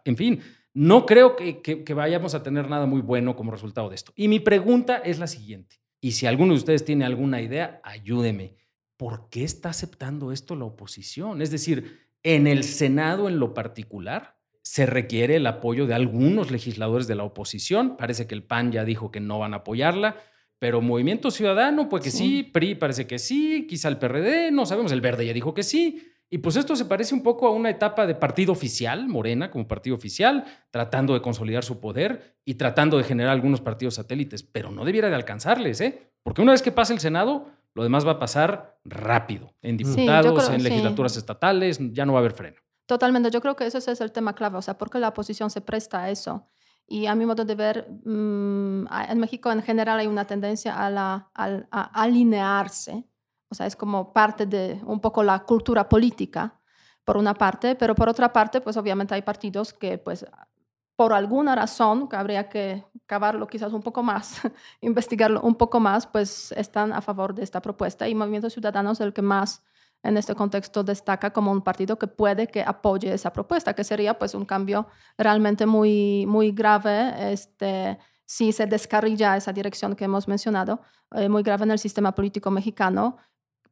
en 0.05 0.17
fin, 0.17 0.41
no 0.75 1.07
creo 1.07 1.35
que, 1.35 1.61
que, 1.61 1.95
vayamos 1.95 2.35
a 2.35 2.43
tener 2.43 2.69
nada 2.69 2.87
muy 2.87 3.01
bueno 3.01 3.35
como 3.35 3.51
resultado 3.51 3.89
de 3.89 3.97
esto. 3.97 4.13
Y 4.15 4.29
mi 4.29 4.39
pregunta 4.41 4.99
es 4.99 5.19
la 5.19 5.27
siguiente. 5.27 5.77
Y 6.01 6.13
si 6.13 6.27
alguno 6.27 6.53
de 6.53 6.59
ustedes 6.59 6.85
tiene 6.85 7.05
alguna 7.05 7.43
idea, 7.43 7.81
ayúdeme. 7.83 8.55
¿Por 8.97 9.29
qué 9.31 9.45
está 9.45 9.71
aceptando 9.71 10.33
esto 10.33 10.55
la 10.55 10.65
oposición? 10.65 11.43
Es 11.43 11.51
decir, 11.51 12.09
en 12.23 12.47
el 12.47 12.65
Senado 12.65 13.29
en 13.29 13.39
lo 13.39 13.55
particular, 13.55 14.38
se 14.71 14.85
requiere 14.85 15.37
el 15.37 15.47
apoyo 15.47 15.87
de 15.87 15.95
algunos 15.95 16.51
legisladores 16.51 17.07
de 17.07 17.15
la 17.15 17.25
oposición. 17.25 17.97
Parece 17.97 18.27
que 18.27 18.35
el 18.35 18.43
PAN 18.43 18.71
ya 18.71 18.85
dijo 18.85 19.11
que 19.11 19.19
no 19.19 19.39
van 19.39 19.55
a 19.55 19.59
apoyarla, 19.59 20.17
pero 20.59 20.83
Movimiento 20.83 21.31
Ciudadano, 21.31 21.89
pues 21.89 22.03
que 22.05 22.11
sí, 22.11 22.43
PRI 22.43 22.75
parece 22.75 23.07
que 23.07 23.19
sí, 23.19 23.67
quizá 23.67 23.89
el 23.89 23.97
PRD, 23.97 24.51
no 24.53 24.67
sabemos, 24.67 24.93
el 24.93 25.01
Verde 25.01 25.25
ya 25.25 25.33
dijo 25.33 25.55
que 25.55 25.63
sí. 25.63 26.03
Y 26.29 26.39
pues 26.39 26.57
esto 26.57 26.77
se 26.77 26.85
parece 26.85 27.15
un 27.15 27.23
poco 27.23 27.47
a 27.47 27.51
una 27.53 27.71
etapa 27.71 28.07
de 28.07 28.15
partido 28.15 28.53
oficial, 28.53 29.09
Morena 29.09 29.51
como 29.51 29.67
partido 29.67 29.97
oficial, 29.97 30.45
tratando 30.71 31.15
de 31.15 31.23
consolidar 31.23 31.65
su 31.65 31.81
poder 31.81 32.37
y 32.45 32.55
tratando 32.57 32.99
de 32.99 33.05
generar 33.05 33.33
algunos 33.33 33.63
partidos 33.63 33.95
satélites, 33.95 34.43
pero 34.43 34.71
no 34.71 34.85
debiera 34.85 35.09
de 35.09 35.15
alcanzarles, 35.15 35.81
¿eh? 35.81 36.11
Porque 36.23 36.43
una 36.43 36.53
vez 36.53 36.61
que 36.61 36.73
pase 36.73 36.93
el 36.93 37.01
Senado, 37.01 37.47
lo 37.75 37.83
demás 37.85 38.07
va 38.07 38.13
a 38.13 38.19
pasar 38.19 38.79
rápido, 38.85 39.55
en 39.63 39.79
Sí, 39.79 39.85
diputados, 39.85 40.45
creo- 40.45 40.55
en 40.57 40.61
sí. 40.61 40.69
legislaturas 40.69 41.17
estatales, 41.17 41.79
ya 41.95 42.05
no 42.05 42.13
va 42.13 42.19
a 42.19 42.21
haber 42.21 42.33
freno. 42.33 42.57
Totalmente, 42.89 43.31
yo 43.31 43.43
creo 43.43 43.55
que 43.55 43.67
ese 43.67 43.79
es 43.79 44.01
el 44.01 44.13
tema 44.13 44.33
clave, 44.35 44.57
o 44.57 44.63
sea, 44.63 44.79
porque 44.79 44.99
la 44.99 45.09
oposición 45.09 45.51
se 45.51 45.61
presta 45.61 46.05
a 46.05 46.09
eso. 46.11 46.49
Y 46.87 47.05
a 47.05 47.15
mi 47.15 47.27
modo 47.27 47.45
de 47.45 47.55
ver, 47.55 47.87
mm, 48.07 48.87
a- 48.89 49.05
en 49.13 49.19
México 49.21 49.53
en 49.53 49.63
general 49.63 49.99
hay 49.99 50.07
una 50.07 50.25
tendencia 50.27 50.75
a, 50.75 50.89
la, 50.89 51.31
al- 51.35 51.69
a 51.71 51.83
alinearse, 52.03 53.05
o 53.51 53.55
sea, 53.55 53.67
es 53.67 53.77
como 53.77 54.15
parte 54.15 54.47
de 54.47 54.81
un 54.87 55.01
poco 55.01 55.23
la 55.23 55.41
cultura 55.45 55.87
política, 55.87 56.55
por 57.05 57.19
una 57.19 57.35
parte, 57.35 57.75
pero 57.77 57.95
por 57.95 58.09
otra 58.09 58.33
parte, 58.33 58.61
pues 58.63 58.77
obviamente 58.79 59.15
hay 59.15 59.23
partidos 59.23 59.75
que, 59.75 59.99
pues, 59.99 60.25
por 60.97 61.13
alguna 61.13 61.55
razón, 61.55 62.09
que 62.09 62.17
habría 62.17 62.49
que 62.49 62.85
cavarlo 63.07 63.47
quizás 63.49 63.73
un 63.75 63.83
poco 63.83 64.03
más, 64.03 64.41
investigarlo 64.81 65.43
un 65.43 65.57
poco 65.57 65.79
más, 65.81 66.07
pues 66.07 66.53
están 66.53 66.93
a 66.95 67.03
favor 67.03 67.35
de 67.35 67.45
esta 67.45 67.61
propuesta 67.63 68.09
y 68.09 68.15
Movimiento 68.15 68.51
Ciudadano 68.51 68.93
es 68.93 69.01
el 69.01 69.13
que 69.13 69.23
más 69.23 69.63
en 70.03 70.17
este 70.17 70.35
contexto 70.35 70.85
destaca 70.85 71.33
como 71.33 71.51
un 71.51 71.63
partido 71.63 71.99
que 71.99 72.07
puede 72.07 72.47
que 72.47 72.63
apoye 72.63 73.13
esa 73.13 73.33
propuesta, 73.33 73.75
que 73.75 73.85
sería 73.85 74.19
pues 74.19 74.35
un 74.35 74.45
cambio 74.45 74.87
realmente 75.17 75.67
muy, 75.67 76.25
muy 76.27 76.53
grave 76.53 77.33
este, 77.33 77.99
si 78.25 78.53
se 78.53 78.67
descarrilla 78.67 79.37
esa 79.37 79.53
dirección 79.53 79.97
que 79.97 80.05
hemos 80.05 80.29
mencionado, 80.29 80.81
eh, 81.13 81.29
muy 81.29 81.43
grave 81.43 81.65
en 81.65 81.73
el 81.73 81.79
sistema 81.79 82.15
político 82.15 82.51
mexicano, 82.51 83.17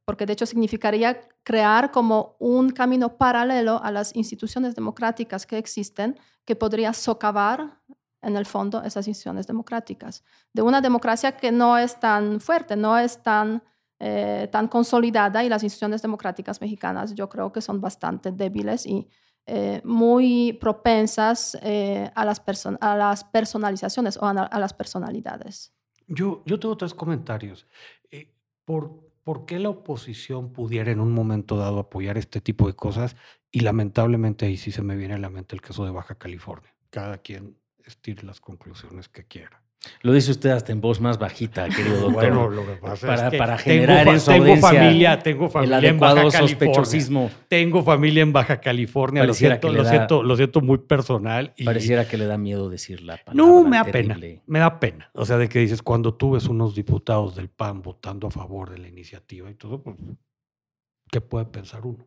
porque 0.05 0.25
de 0.25 0.33
hecho 0.33 0.47
significaría 0.47 1.21
crear 1.43 1.91
como 1.91 2.37
un 2.39 2.71
camino 2.71 3.19
paralelo 3.19 3.83
a 3.83 3.91
las 3.91 4.15
instituciones 4.17 4.75
democráticas 4.75 5.47
que 5.47 5.59
existen, 5.59 6.19
que 6.45 6.57
podría 6.57 6.93
socavar 6.93 7.81
en 8.23 8.37
el 8.37 8.47
fondo 8.47 8.83
esas 8.83 9.07
instituciones 9.07 9.47
democráticas, 9.47 10.25
de 10.53 10.63
una 10.63 10.81
democracia 10.81 11.37
que 11.37 11.53
no 11.53 11.77
es 11.77 12.01
tan 12.01 12.41
fuerte, 12.41 12.77
no 12.77 12.97
es 12.99 13.23
tan 13.23 13.63
eh, 13.99 14.49
tan 14.53 14.69
consolidada 14.69 15.43
y 15.45 15.49
las 15.49 15.63
instituciones 15.63 16.03
democráticas 16.03 16.61
mexicanas 16.61 17.15
yo 17.15 17.29
creo 17.29 17.53
que 17.53 17.61
son 17.61 17.81
bastante 17.81 18.31
débiles 18.31 18.87
y 18.87 19.09
eh, 19.47 19.81
muy 19.85 20.55
propensas 20.55 21.57
eh, 21.63 22.11
a, 22.15 22.25
las 22.25 22.43
a 22.81 22.97
las 22.97 23.25
personalizaciones 23.25 24.17
o 24.17 24.27
a, 24.27 24.31
a 24.31 24.59
las 24.59 24.75
personalidades. 24.75 25.73
Yo, 26.09 26.43
yo 26.47 26.59
tengo 26.59 26.77
tres 26.77 26.95
comentarios. 26.95 27.67
Eh, 28.11 28.35
¿por, 28.65 29.07
¿Por 29.23 29.47
qué 29.47 29.61
la 29.61 29.69
oposición 29.69 30.53
pudiera 30.53 30.91
en 30.91 31.01
un 31.01 31.13
momento 31.13 31.57
dado 31.57 31.79
apoyar 31.79 32.19
este 32.19 32.41
tipo 32.41 32.67
de 32.67 32.75
cosas? 32.75 33.17
Y 33.53 33.61
lamentablemente 33.61 34.47
ahí 34.47 34.57
sí 34.57 34.73
se 34.73 34.83
me 34.83 34.97
viene 34.97 35.15
a 35.15 35.19
la 35.19 35.31
mente 35.31 35.55
el 35.55 35.63
caso 35.63 35.85
de 35.85 35.93
Baja 35.93 36.17
California. 36.17 36.75
Cada 36.91 37.19
quien 37.19 37.57
estire 37.85 38.25
las 38.25 38.41
conclusiones 38.41 39.09
que 39.09 39.25
quiera. 39.25 39.63
Lo 40.03 40.13
dice 40.13 40.31
usted 40.31 40.51
hasta 40.51 40.73
en 40.73 40.81
voz 40.81 41.01
más 41.01 41.19
bajita, 41.19 41.69
querido 41.69 41.97
doctor. 42.01 42.13
Bueno, 42.13 42.49
lo 42.51 42.67
que 42.67 42.73
pasa 42.75 43.07
para, 43.07 43.25
es 43.27 43.31
que 43.31 43.39
para 43.39 43.57
tengo 43.57 43.65
generar 43.87 44.07
fa- 44.07 44.13
en 44.13 44.21
su 44.21 44.27
tengo 44.31 44.43
audiencia 44.45 44.69
familia, 44.69 45.19
tengo 45.19 45.45
el 45.47 45.51
familia 45.51 45.77
en 45.77 45.99
Baja 45.99 46.13
adecuado 46.13 46.31
California. 46.31 46.49
sospechosismo. 46.49 47.31
Tengo 47.49 47.83
familia 47.83 48.23
en 48.23 48.33
Baja 48.33 48.61
California. 48.61 49.25
Lo 49.25 49.35
siento, 49.35 49.69
que 49.69 49.73
le 49.73 49.79
lo, 49.79 49.85
da- 49.85 49.91
siento, 49.91 50.23
lo 50.23 50.37
siento 50.37 50.61
muy 50.61 50.79
personal. 50.79 51.53
Y 51.57 51.65
Pareciera 51.65 52.07
que 52.09 52.17
le 52.17 52.27
da 52.27 52.39
miedo 52.39 52.69
decir 52.71 53.03
la 53.03 53.17
palabra. 53.17 53.35
no, 53.35 53.65
me 53.65 53.77
da 53.77 53.85
pena. 53.85 54.15
terrible. 54.15 54.43
Me 54.47 54.59
da 54.59 54.79
pena. 54.81 55.11
O 55.15 55.25
sea, 55.25 55.37
de 55.39 55.49
que 55.49 55.59
dices, 55.61 55.83
cuando 55.83 56.15
tú 56.15 56.33
ves 56.33 56.47
unos 56.47 56.75
diputados 56.75 57.35
del 57.37 57.49
PAN 57.49 57.83
votando 57.83 58.27
a 58.27 58.31
favor 58.31 58.71
de 58.71 58.79
la 58.79 58.89
iniciativa 58.89 59.51
y 59.51 59.55
todo, 59.55 59.83
pues, 59.83 59.97
¿qué 61.11 61.21
puede 61.21 61.47
pensar 61.47 61.87
uno? 61.87 62.07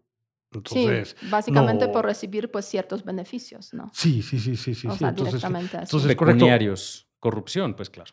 Entonces, 0.52 1.16
sí, 1.20 1.28
básicamente 1.30 1.86
no. 1.86 1.92
por 1.92 2.06
recibir 2.06 2.50
pues 2.50 2.66
ciertos 2.66 3.04
beneficios, 3.06 3.72
¿no? 3.72 3.92
sí, 3.94 4.24
sí, 4.24 4.40
sí, 4.40 4.56
sí, 4.56 4.74
sí. 4.74 4.88
o 4.88 4.92
sí. 4.94 4.98
sea, 4.98 5.10
Entonces, 5.10 5.34
directamente 5.36 5.78
así. 5.78 5.84
entonces- 5.86 6.10
es 6.10 6.16
correcto. 6.16 6.38
Pecuniarios, 6.40 7.08
corrupción, 7.20 7.74
pues 7.76 7.90
claro. 7.90 8.12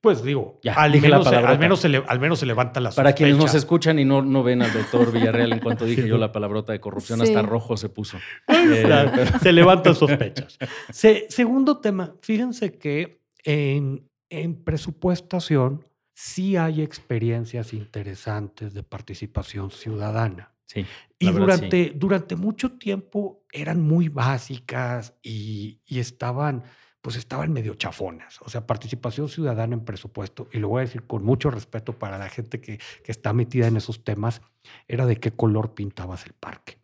pues 0.00 0.22
digo, 0.22 0.58
Ya, 0.62 0.74
al, 0.74 0.92
la 0.92 1.00
menos, 1.00 1.26
al, 1.26 1.58
menos 1.58 1.80
se 1.80 1.88
le, 1.90 2.02
al 2.06 2.20
menos 2.20 2.38
se 2.38 2.46
levanta 2.46 2.80
la 2.80 2.90
Para 2.90 3.12
quienes 3.12 3.36
nos 3.36 3.54
escuchan 3.54 3.98
y 3.98 4.04
no, 4.04 4.22
no 4.22 4.42
ven 4.42 4.62
al 4.62 4.72
doctor 4.72 5.12
Villarreal, 5.12 5.52
en 5.52 5.60
cuanto 5.60 5.84
dije 5.86 6.02
Sí. 6.02 6.08
yo 6.08 6.16
la 6.18 6.32
palabrota 6.32 6.72
de 6.72 6.80
corrupción, 6.80 7.20
Sí. 7.20 7.26
hasta 7.26 7.42
rojo 7.42 7.76
se 7.76 7.88
puso. 7.90 8.16
Eh, 8.48 8.82
pero- 9.14 9.38
se 9.40 9.52
levantan 9.52 9.94
sospechas. 10.04 10.58
Se- 10.90 11.26
segundo 11.28 11.78
tema, 11.80 12.14
fíjense 12.22 12.78
que 12.78 13.20
en, 13.44 14.08
en 14.30 14.54
presupuestación 14.64 15.84
sí 16.14 16.56
hay 16.56 16.82
experiencias 16.82 17.72
interesantes 17.72 18.74
de 18.74 18.82
participación 18.82 19.70
ciudadana. 19.70 20.52
sí, 20.66 20.84
Y 21.18 21.26
sí. 21.26 21.32
durante, 21.32 21.92
durante 21.96 22.36
mucho 22.36 22.72
tiempo 22.72 23.42
eran 23.52 23.80
muy 23.82 24.08
básicas 24.08 25.14
y, 25.22 25.80
y 25.86 25.98
estaban, 25.98 26.62
pues 27.00 27.16
estaban 27.16 27.52
medio 27.52 27.74
chafonas. 27.74 28.40
O 28.42 28.50
sea, 28.50 28.66
participación 28.66 29.28
ciudadana 29.28 29.74
en 29.74 29.84
presupuesto, 29.84 30.48
y 30.52 30.58
lo 30.58 30.68
voy 30.68 30.80
a 30.80 30.86
decir 30.86 31.06
con 31.06 31.24
mucho 31.24 31.50
respeto 31.50 31.98
para 31.98 32.18
la 32.18 32.28
gente 32.28 32.60
que, 32.60 32.78
que 33.02 33.12
está 33.12 33.32
metida 33.32 33.66
en 33.66 33.76
esos 33.76 34.04
temas, 34.04 34.42
era 34.88 35.06
de 35.06 35.16
qué 35.16 35.32
color 35.32 35.74
pintabas 35.74 36.26
el 36.26 36.32
parque. 36.32 36.78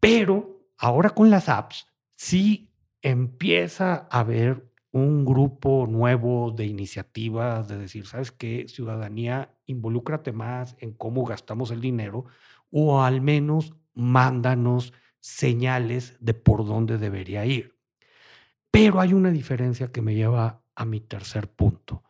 Pero 0.00 0.66
ahora 0.78 1.10
con 1.10 1.30
las 1.30 1.48
apps 1.48 1.86
sí 2.16 2.70
empieza 3.02 4.08
a 4.10 4.20
haber 4.20 4.70
un 4.92 5.24
grupo 5.24 5.86
nuevo 5.88 6.50
de 6.50 6.66
iniciativas, 6.66 7.68
de 7.68 7.78
decir, 7.78 8.06
¿sabes 8.06 8.32
qué? 8.32 8.66
Ciudadanía, 8.68 9.54
involúcrate 9.66 10.32
más 10.32 10.76
en 10.80 10.92
cómo 10.92 11.24
gastamos 11.24 11.70
el 11.70 11.80
dinero 11.80 12.24
o 12.70 13.02
al 13.02 13.20
menos 13.20 13.74
mándanos 13.94 14.92
señales 15.20 16.16
de 16.20 16.34
por 16.34 16.66
dónde 16.66 16.98
debería 16.98 17.44
ir. 17.46 17.79
Pero 18.70 19.00
hay 19.00 19.12
una 19.12 19.30
diferencia 19.30 19.88
que 19.88 20.02
me 20.02 20.14
lleva 20.14 20.62
a 20.74 20.84
mi 20.84 21.00
tercer 21.00 21.48
punto. 21.48 22.02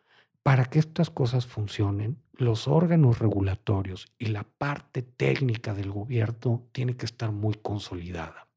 Para 0.43 0.65
que 0.67 0.79
estas 0.79 1.11
cosas 1.11 1.47
funcionen, 1.47 2.19
los 2.35 2.67
órganos 2.69 3.19
regulatorios 3.19 4.07
y 4.19 4.27
la 4.27 4.45
parte 4.45 5.03
técnica 5.03 5.75
del 5.75 5.91
gobierno 5.91 6.69
tiene 6.73 6.97
que 6.97 7.07
estar 7.07 7.31
muy 7.33 7.55
consolidada. 7.55 8.49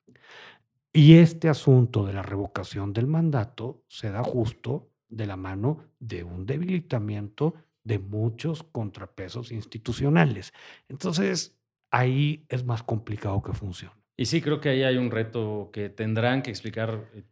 Y 0.94 1.16
este 1.16 1.50
asunto 1.50 2.06
de 2.06 2.14
la 2.14 2.22
revocación 2.22 2.94
del 2.94 3.08
mandato 3.08 3.84
se 3.88 4.12
da 4.12 4.24
justo 4.24 4.92
de 5.10 5.26
la 5.26 5.36
mano 5.36 5.86
de 6.00 6.24
un 6.24 6.46
debilitamiento 6.46 7.56
de 7.84 8.00
muchos 8.00 8.64
contrapesos 8.64 9.52
institucionales. 9.52 10.54
Entonces, 10.88 11.58
ahí 11.92 12.46
es 12.48 12.64
más 12.64 12.84
complicado 12.84 13.42
que 13.42 13.54
funcione. 13.54 13.96
Y 14.16 14.26
sí, 14.26 14.42
creo 14.42 14.62
que 14.62 14.70
ahí 14.70 14.84
hay 14.84 14.98
un 14.98 15.12
reto 15.12 15.72
que 15.74 15.90
tendrán 15.90 16.44
que 16.44 16.52
explicar, 16.52 17.10
eh, 17.14 17.24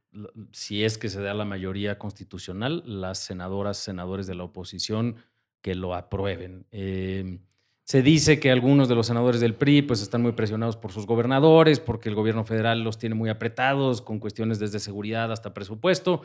si 0.52 0.84
es 0.84 0.97
que 0.97 1.10
se 1.10 1.21
da 1.21 1.34
la 1.34 1.45
mayoría 1.45 1.97
constitucional, 1.97 2.84
las 2.86 3.19
senadoras, 3.19 3.78
senadores 3.78 4.28
de 4.28 4.36
la 4.36 4.43
oposición 4.43 5.15
que 5.62 5.76
lo 5.76 5.95
aprueben. 5.95 6.65
Eh, 6.71 7.39
se 7.84 8.02
dice 8.02 8.39
que 8.39 8.52
algunos 8.52 8.88
de 8.88 8.95
los 8.95 9.08
senadores 9.08 9.41
del 9.41 9.56
PRI 9.56 9.82
pues 9.82 10.02
están 10.02 10.21
muy 10.21 10.32
presionados 10.32 10.78
por 10.78 10.91
sus 10.91 11.06
gobernadores, 11.06 11.80
porque 11.80 12.10
el 12.10 12.15
gobierno 12.15 12.45
federal 12.45 12.84
los 12.84 12.97
tiene 12.97 13.15
muy 13.15 13.30
apretados 13.30 14.02
con 14.02 14.19
cuestiones 14.19 14.60
desde 14.60 14.80
seguridad 14.80 15.32
hasta 15.32 15.54
presupuesto. 15.54 16.21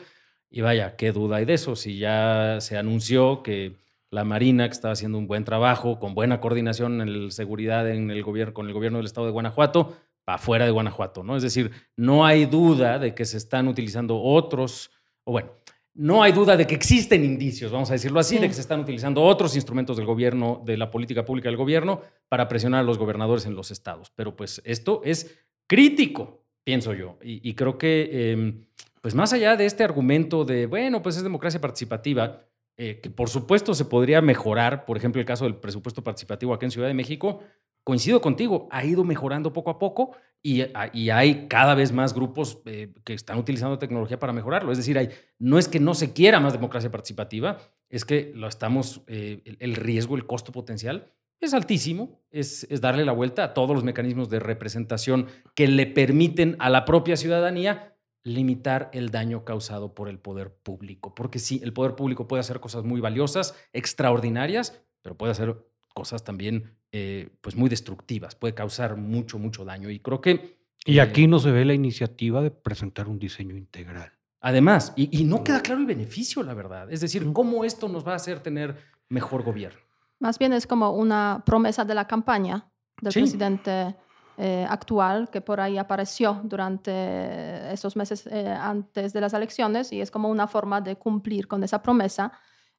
Y 0.49 0.61
vaya, 0.61 0.95
qué 0.95 1.11
duda 1.11 1.37
hay 1.37 1.45
de 1.45 1.55
eso. 1.55 1.75
Si 1.75 1.97
ya 1.97 2.59
se 2.61 2.77
anunció 2.77 3.43
que 3.43 3.75
la 4.11 4.23
Marina, 4.23 4.65
que 4.67 4.73
estaba 4.73 4.93
haciendo 4.93 5.17
un 5.17 5.27
buen 5.27 5.43
trabajo, 5.43 5.99
con 5.99 6.13
buena 6.13 6.39
coordinación 6.39 7.01
en 7.01 7.31
seguridad 7.31 7.89
en 7.89 8.11
el 8.11 8.23
gobierno, 8.23 8.53
con 8.53 8.67
el 8.67 8.73
gobierno 8.73 8.99
del 8.99 9.07
estado 9.07 9.27
de 9.27 9.33
Guanajuato, 9.33 9.97
para 10.27 10.39
fuera 10.39 10.65
de 10.65 10.71
Guanajuato, 10.71 11.23
¿no? 11.23 11.37
Es 11.37 11.43
decir, 11.43 11.71
no 11.95 12.25
hay 12.25 12.45
duda 12.47 12.99
de 12.99 13.15
que 13.15 13.23
se 13.23 13.37
están 13.37 13.69
utilizando 13.69 14.21
otros, 14.21 14.91
o 15.23 15.31
bueno, 15.31 15.51
no 15.93 16.21
hay 16.21 16.33
duda 16.33 16.57
de 16.57 16.67
que 16.67 16.75
existen 16.75 17.23
indicios, 17.23 17.71
vamos 17.71 17.89
a 17.91 17.93
decirlo 17.93 18.19
así, 18.19 18.35
Sí. 18.35 18.41
de 18.41 18.49
que 18.49 18.53
se 18.53 18.59
están 18.59 18.81
utilizando 18.81 19.23
otros 19.23 19.55
instrumentos 19.55 19.95
del 19.95 20.05
gobierno, 20.05 20.61
de 20.65 20.75
la 20.75 20.91
política 20.91 21.23
pública 21.23 21.47
del 21.47 21.55
gobierno, 21.55 22.01
para 22.27 22.49
presionar 22.49 22.81
a 22.81 22.83
los 22.83 22.97
gobernadores 22.97 23.45
en 23.45 23.55
los 23.55 23.71
estados. 23.71 24.11
Pero 24.17 24.35
pues 24.35 24.61
esto 24.65 24.99
es 25.05 25.33
crítico, 25.65 26.43
pienso 26.65 26.93
yo. 26.93 27.17
Y, 27.23 27.49
y 27.49 27.53
creo 27.53 27.77
que, 27.77 28.09
eh, 28.11 28.53
pues 28.99 29.15
más 29.15 29.31
allá 29.31 29.55
de 29.55 29.65
este 29.65 29.85
argumento 29.85 30.43
de, 30.43 30.65
bueno, 30.65 31.01
pues 31.01 31.15
es 31.15 31.23
democracia 31.23 31.61
participativa, 31.61 32.41
eh, 32.75 32.99
que 33.01 33.09
por 33.09 33.29
supuesto 33.29 33.73
se 33.73 33.85
podría 33.85 34.21
mejorar, 34.21 34.83
por 34.83 34.97
ejemplo, 34.97 35.21
el 35.21 35.25
caso 35.25 35.45
del 35.45 35.55
presupuesto 35.55 36.03
participativo 36.03 36.53
aquí 36.53 36.65
en 36.65 36.71
Ciudad 36.71 36.89
de 36.89 36.93
México, 36.93 37.39
coincido 37.87 38.19
contigo, 38.19 38.67
ha 38.69 38.83
ido 38.83 39.05
mejorando 39.05 39.53
poco 39.53 39.69
a 39.71 39.79
poco 39.79 40.11
y, 40.43 40.59
a- 40.61 40.91
y 40.91 41.09
hay 41.09 41.47
cada 41.47 41.73
vez 41.73 41.93
más 41.93 42.13
grupos 42.13 42.61
eh, 42.65 42.93
que 43.05 43.13
están 43.13 43.37
utilizando 43.37 43.79
tecnología 43.79 44.19
para 44.19 44.33
mejorarlo. 44.33 44.73
Es 44.73 44.77
decir, 44.77 44.97
hay, 44.97 45.07
no 45.39 45.57
es 45.57 45.69
que 45.69 45.79
no 45.79 45.93
se 45.93 46.11
quiera 46.11 46.41
más 46.41 46.51
democracia 46.51 46.91
participativa, 46.91 47.59
es 47.89 48.03
que 48.03 48.33
lo 48.35 48.49
estamos, 48.49 49.03
eh, 49.07 49.41
el, 49.45 49.55
el 49.61 49.75
riesgo, 49.77 50.17
el 50.17 50.25
costo 50.25 50.51
potencial 50.51 51.13
es 51.39 51.53
altísimo, 51.53 52.19
es, 52.29 52.67
es 52.69 52.81
darle 52.81 53.05
la 53.05 53.13
vuelta 53.13 53.45
a 53.45 53.53
todos 53.53 53.73
los 53.73 53.85
mecanismos 53.85 54.29
de 54.29 54.39
representación 54.41 55.27
que 55.55 55.69
le 55.69 55.85
permiten 55.85 56.57
a 56.59 56.69
la 56.69 56.83
propia 56.83 57.15
ciudadanía 57.15 57.95
limitar 58.21 58.89
el 58.91 59.11
daño 59.11 59.45
causado 59.45 59.93
por 59.95 60.09
el 60.09 60.19
poder 60.19 60.53
público. 60.61 61.15
Porque 61.15 61.39
sí, 61.39 61.61
el 61.63 61.71
poder 61.71 61.95
público 61.95 62.27
puede 62.27 62.41
hacer 62.41 62.59
cosas 62.59 62.83
muy 62.83 62.99
valiosas, 62.99 63.55
extraordinarias, 63.71 64.83
pero 65.01 65.15
puede 65.15 65.31
hacer 65.31 65.55
cosas 65.93 66.25
también 66.25 66.76
eh, 66.91 67.29
pues 67.41 67.55
muy 67.55 67.69
destructivas, 67.69 68.35
puede 68.35 68.53
causar 68.53 68.95
mucho, 68.95 69.37
mucho 69.39 69.65
daño. 69.65 69.89
Y 69.89 69.99
creo 69.99 70.21
que... 70.21 70.57
Y 70.85 70.97
eh, 70.97 71.01
aquí 71.01 71.27
no 71.27 71.39
se 71.39 71.51
ve 71.51 71.65
la 71.65 71.73
iniciativa 71.73 72.41
de 72.41 72.51
presentar 72.51 73.07
un 73.07 73.19
diseño 73.19 73.55
integral. 73.55 74.11
Además, 74.39 74.93
y, 74.95 75.09
y 75.19 75.23
no 75.25 75.43
queda 75.43 75.61
claro 75.61 75.81
el 75.81 75.87
beneficio, 75.87 76.43
la 76.43 76.53
verdad. 76.53 76.91
Es 76.91 77.01
decir, 77.01 77.31
cómo 77.33 77.65
esto 77.65 77.89
nos 77.89 78.07
va 78.07 78.13
a 78.13 78.15
hacer 78.15 78.39
tener 78.39 78.77
mejor 79.09 79.43
gobierno. 79.43 79.79
Más 80.19 80.39
bien 80.39 80.53
es 80.53 80.65
como 80.65 80.91
una 80.91 81.43
promesa 81.45 81.83
de 81.85 81.95
la 81.95 82.07
campaña 82.07 82.69
del 83.01 83.11
Sí. 83.13 83.19
presidente 83.21 83.95
eh, 84.39 84.65
actual 84.69 85.29
que 85.31 85.41
por 85.41 85.59
ahí 85.59 85.77
apareció 85.79 86.41
durante 86.43 87.71
esos 87.73 87.95
meses 87.95 88.27
eh, 88.27 88.47
antes 88.47 89.11
de 89.13 89.21
las 89.21 89.33
elecciones 89.33 89.91
y 89.91 89.99
es 90.01 90.11
como 90.11 90.29
una 90.29 90.47
forma 90.47 90.79
de 90.81 90.95
cumplir 90.95 91.47
con 91.47 91.63
esa 91.63 91.81
promesa 91.81 92.31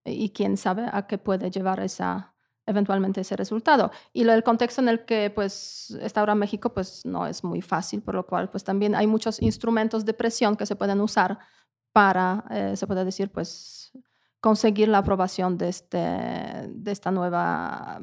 y 0.05 0.31
quién 0.31 0.57
sabe 0.57 0.87
a 0.91 1.07
qué 1.07 1.19
puede 1.19 1.51
llevar 1.51 1.81
esa 1.81 2.33
eventualmente 2.69 3.23
ese 3.23 3.35
resultado. 3.35 3.91
Y 4.13 4.25
lo, 4.25 4.33
el 4.33 4.45
contexto 4.45 4.81
en 4.81 4.89
el 4.89 5.05
que 5.05 5.31
pues 5.31 5.97
está 6.01 6.21
ahora 6.21 6.35
México 6.35 6.73
pues 6.73 7.05
no 7.05 7.27
es 7.27 7.43
muy 7.43 7.63
fácil, 7.63 8.03
por 8.03 8.15
lo 8.15 8.27
cual 8.27 8.51
pues 8.51 8.63
también 8.63 8.95
hay 8.95 9.07
muchos 9.07 9.43
instrumentos 9.43 10.05
de 10.05 10.15
presión 10.15 10.57
que 10.57 10.67
se 10.67 10.77
pueden 10.77 11.01
usar 11.01 11.39
para, 11.93 12.45
eh, 12.51 12.77
se 12.77 12.87
puede 12.87 13.05
decir, 13.05 13.31
pues 13.31 13.93
conseguir 14.41 14.89
la 14.89 14.99
aprobación 14.99 15.59
de, 15.59 15.69
este, 15.69 15.99
de 16.69 16.93
esta, 16.93 17.11
nueva, 17.11 18.01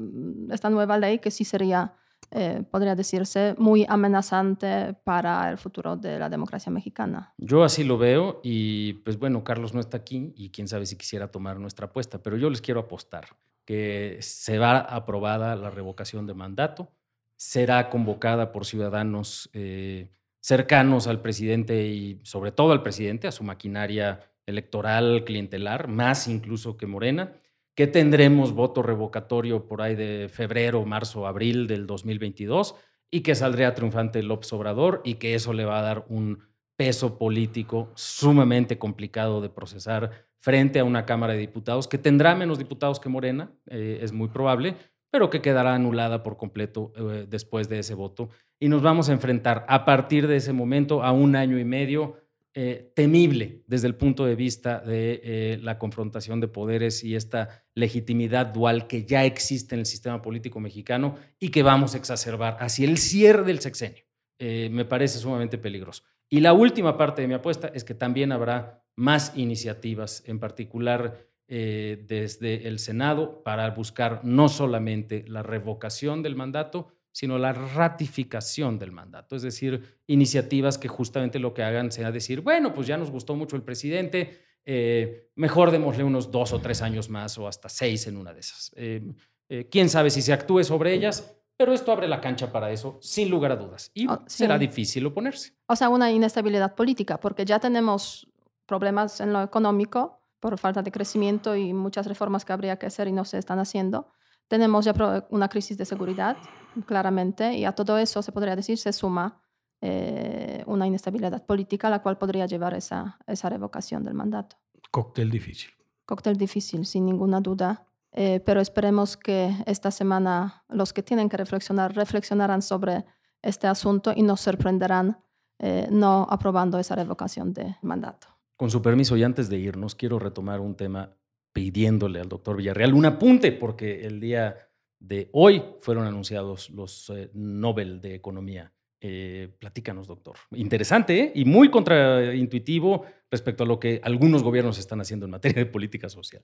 esta 0.50 0.70
nueva 0.70 0.98
ley 0.98 1.20
que 1.20 1.32
sí 1.32 1.46
sería, 1.46 1.94
eh, 2.32 2.64
podría 2.70 2.96
decirse, 2.96 3.56
muy 3.58 3.86
amenazante 3.88 4.96
para 5.06 5.50
el 5.50 5.58
futuro 5.58 5.96
de 5.96 6.20
la 6.20 6.28
democracia 6.28 6.72
mexicana. 6.72 7.34
Yo 7.38 7.64
así 7.64 7.84
lo 7.84 7.98
veo 7.98 8.42
y 8.44 8.94
pues 9.06 9.18
bueno, 9.18 9.44
Carlos 9.44 9.74
no 9.74 9.80
está 9.80 9.98
aquí 9.98 10.34
y 10.36 10.50
quién 10.50 10.68
sabe 10.68 10.86
si 10.86 10.98
quisiera 10.98 11.32
tomar 11.32 11.60
nuestra 11.60 11.86
apuesta, 11.86 12.22
pero 12.22 12.36
yo 12.36 12.50
les 12.50 12.62
quiero 12.62 12.82
apostar 12.82 13.28
que 13.66 14.18
será 14.22 14.80
aprobada 14.80 15.56
la 15.56 15.70
revocación 15.70 16.28
de 16.28 16.34
mandato, 16.34 16.92
será 17.36 17.90
convocada 17.90 18.52
por 18.52 18.66
ciudadanos 18.66 19.50
eh, 19.54 20.12
cercanos 20.40 21.08
al 21.08 21.22
presidente 21.22 21.88
y 21.88 22.20
sobre 22.24 22.52
todo 22.52 22.72
al 22.72 22.84
presidente, 22.84 23.28
a 23.28 23.32
su 23.32 23.44
maquinaria 23.44 24.22
electoral, 24.46 25.24
clientelar, 25.26 25.88
más 25.88 26.28
incluso 26.28 26.78
que 26.78 26.86
Morena, 26.86 27.34
que 27.74 27.88
tendremos 27.88 28.54
voto 28.54 28.82
revocatorio 28.82 29.68
por 29.68 29.82
ahí 29.82 29.96
de 29.96 30.30
febrero, 30.32 30.86
marzo, 30.86 31.28
abril 31.28 31.68
del 31.68 31.88
2022 31.88 32.76
y 33.12 33.22
que 33.22 33.36
saldría 33.36 33.74
triunfante 33.74 34.24
López 34.24 34.54
Obrador 34.54 35.02
y 35.04 35.16
que 35.16 35.36
eso 35.36 35.52
le 35.52 35.66
va 35.66 35.80
a 35.80 35.84
dar 35.84 36.06
un 36.10 36.44
peso 36.76 37.18
político 37.18 37.92
sumamente 37.96 38.78
complicado 38.78 39.42
de 39.42 39.50
procesar 39.50 40.28
frente 40.46 40.78
a 40.78 40.84
una 40.84 41.08
Cámara 41.08 41.34
de 41.34 41.40
Diputados 41.40 41.88
que 41.88 41.98
tendrá 41.98 42.36
menos 42.36 42.60
diputados 42.60 43.00
que 43.00 43.10
Morena, 43.10 43.52
eh, 43.66 43.98
es 44.04 44.12
muy 44.12 44.28
probable, 44.28 44.76
pero 45.10 45.32
que 45.32 45.42
quedará 45.42 45.74
anulada 45.74 46.22
por 46.22 46.38
completo 46.38 46.94
eh, 46.96 47.26
después 47.28 47.68
de 47.68 47.80
ese 47.80 47.96
voto. 47.96 48.30
Y 48.60 48.70
nos 48.70 48.84
vamos 48.84 49.10
a 49.10 49.14
enfrentar 49.14 49.66
a 49.68 49.86
partir 49.86 50.28
de 50.28 50.36
ese 50.36 50.54
momento 50.54 51.02
a 51.02 51.12
un 51.12 51.36
año 51.36 51.58
y 51.58 51.66
medio 51.66 52.18
eh, 52.54 52.92
temible 52.96 53.64
desde 53.66 53.88
el 53.88 53.96
punto 53.96 54.24
de 54.24 54.36
vista 54.36 54.82
de 54.82 55.58
la 55.64 55.80
confrontación 55.80 56.40
de 56.42 56.48
poderes 56.48 57.04
y 57.04 57.16
esta 57.16 57.66
legitimidad 57.74 58.46
dual 58.46 58.86
que 58.86 59.04
ya 59.04 59.26
existe 59.26 59.74
en 59.74 59.80
el 59.80 59.88
sistema 59.88 60.22
político 60.22 60.60
mexicano 60.60 61.16
y 61.40 61.50
que 61.50 61.64
vamos 61.64 61.96
a 61.96 61.98
exacerbar 61.98 62.56
hacia 62.60 62.88
el 62.88 63.00
cierre 63.00 63.46
del 63.46 63.62
sexenio. 63.62 64.04
Me 64.38 64.86
parece 64.86 65.18
sumamente 65.18 65.58
peligroso. 65.58 66.04
Y 66.30 66.42
la 66.42 66.54
última 66.54 66.98
parte 66.98 67.24
de 67.24 67.28
mi 67.28 67.34
apuesta 67.34 67.72
es 67.74 67.84
que 67.84 67.96
también 67.96 68.32
habrá 68.32 68.85
más 68.96 69.34
iniciativas, 69.36 70.24
en 70.26 70.40
particular 70.40 71.28
eh, 71.48 72.04
desde 72.08 72.68
el 72.68 72.80
Senado, 72.80 73.44
para 73.44 73.70
buscar 73.72 74.22
no 74.24 74.50
solamente 74.50 75.26
la 75.28 75.44
revocación 75.44 76.24
del 76.24 76.36
mandato, 76.36 76.88
sino 77.12 77.38
la 77.38 77.54
ratificación 77.54 78.78
del 78.80 78.92
mandato. 78.92 79.36
Es 79.36 79.42
decir, 79.42 80.00
iniciativas 80.08 80.78
que 80.78 80.88
justamente 80.88 81.40
lo 81.40 81.54
que 81.54 81.64
hagan 81.64 81.92
sea 81.92 82.12
decir, 82.12 82.42
bueno, 82.42 82.74
pues 82.74 82.88
ya 82.88 82.98
nos 82.98 83.12
gustó 83.12 83.36
mucho 83.36 83.56
el 83.56 83.64
presidente, 83.64 84.42
eh, 84.66 85.30
mejor 85.36 85.72
démosle 85.72 86.04
unos 86.04 86.32
dos 86.32 86.52
o 86.52 86.60
tres 86.60 86.82
años 86.82 87.10
más 87.10 87.38
o 87.38 87.48
hasta 87.48 87.70
seis 87.70 88.08
en 88.08 88.18
una 88.18 88.34
de 88.34 88.40
esas. 88.40 88.72
Eh, 88.76 89.02
eh, 89.50 89.68
Quién 89.70 89.90
sabe 89.90 90.10
si 90.10 90.22
se 90.22 90.34
actúe 90.34 90.64
sobre 90.64 90.94
ellas, 90.94 91.38
pero 91.56 91.72
esto 91.72 91.92
abre 91.92 92.08
la 92.08 92.20
cancha 92.20 92.52
para 92.52 92.72
eso, 92.72 92.98
sin 93.02 93.30
lugar 93.30 93.52
a 93.52 93.56
dudas. 93.56 93.92
Y 93.94 94.08
Oh, 94.08 94.18
sí. 94.28 94.40
será 94.40 94.58
difícil 94.58 95.06
oponerse. 95.06 95.54
O 95.68 95.76
sea, 95.76 95.88
una 95.90 96.12
inestabilidad 96.12 96.76
política, 96.76 97.20
porque 97.20 97.46
ya 97.46 97.60
tenemos 97.60 98.28
problemas 98.66 99.20
en 99.22 99.34
lo 99.34 99.42
económico 99.42 100.20
por 100.40 100.58
falta 100.58 100.82
de 100.82 100.92
crecimiento 100.92 101.56
y 101.56 101.74
muchas 101.74 102.06
reformas 102.08 102.46
que 102.46 102.54
habría 102.54 102.78
que 102.78 102.86
hacer 102.86 103.08
y 103.08 103.12
no 103.12 103.26
se 103.26 103.38
están 103.38 103.60
haciendo. 103.60 104.08
Tenemos 104.48 104.86
ya 104.86 104.94
una 105.30 105.50
crisis 105.50 105.78
de 105.78 105.86
seguridad, 105.86 106.38
claramente, 106.86 107.56
y 107.56 107.66
a 107.66 107.72
todo 107.72 107.98
eso 107.98 108.22
se 108.22 108.32
podría 108.32 108.56
decir 108.56 108.78
se 108.78 108.94
suma 108.94 109.42
eh, 109.82 110.64
una 110.68 110.86
inestabilidad 110.88 111.46
política, 111.46 111.90
la 111.90 112.02
cual 112.02 112.18
podría 112.18 112.46
llevar 112.46 112.74
esa, 112.74 113.18
esa 113.28 113.50
revocación 113.50 114.04
del 114.04 114.14
mandato. 114.14 114.58
Cóctel 114.92 115.32
difícil. 115.32 115.72
Cóctel 116.06 116.38
difícil, 116.38 116.86
sin 116.86 117.06
ninguna 117.06 117.42
duda, 117.42 117.88
eh, 118.12 118.40
pero 118.46 118.62
esperemos 118.62 119.18
que 119.18 119.54
esta 119.66 119.92
semana 119.92 120.64
los 120.70 120.94
que 120.94 121.04
tienen 121.04 121.28
que 121.28 121.38
reflexionar 121.38 121.96
reflexionarán 121.96 122.62
sobre 122.62 123.06
este 123.42 123.68
asunto 123.68 124.14
y 124.16 124.22
nos 124.22 124.42
sorprenderán 124.42 125.20
eh, 125.60 125.88
no 125.92 126.28
aprobando 126.30 126.80
esa 126.80 126.96
revocación 126.96 127.54
de 127.54 127.76
mandato. 127.82 128.35
Con 128.58 128.72
su 128.72 128.82
permiso, 128.82 129.18
y 129.18 129.24
antes 129.24 129.50
de 129.50 129.58
irnos, 129.58 129.96
quiero 129.96 130.20
retomar 130.20 130.62
un 130.62 130.76
tema 130.76 131.18
pidiéndole 131.54 132.20
al 132.20 132.30
doctor 132.30 132.58
Villarreal 132.58 132.94
un 132.94 133.06
apunte, 133.06 133.52
porque 133.52 134.06
el 134.06 134.20
día 134.20 134.70
de 135.00 135.30
hoy 135.34 135.64
fueron 135.80 136.06
anunciados 136.06 136.70
los 136.70 137.10
eh, 137.10 137.30
Nobel 137.34 138.02
de 138.02 138.16
Economía. 138.16 138.74
Eh, 139.02 139.54
platícanos, 139.60 140.08
doctor. 140.08 140.36
Interesante 140.52 141.20
¿eh? 141.20 141.32
y 141.36 141.46
muy 141.46 141.70
contraintuitivo 141.70 143.06
respecto 143.30 143.64
a 143.64 143.68
lo 143.68 143.80
que 143.80 144.00
algunos 144.04 144.42
gobiernos 144.42 144.80
están 144.80 145.00
haciendo 145.02 145.26
en 145.26 145.32
materia 145.32 145.64
de 145.64 145.70
política 145.70 146.10
social. 146.10 146.44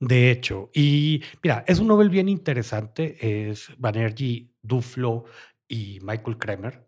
De 0.00 0.30
hecho, 0.30 0.70
y 0.74 1.22
mira, 1.42 1.64
es 1.66 1.78
un 1.78 1.86
Nobel 1.86 2.10
bien 2.10 2.28
interesante, 2.28 3.48
es 3.48 3.70
Banerjee, 3.78 4.50
Duflo 4.60 5.24
y 5.68 5.98
Michael 6.02 6.36
Kremer. 6.36 6.86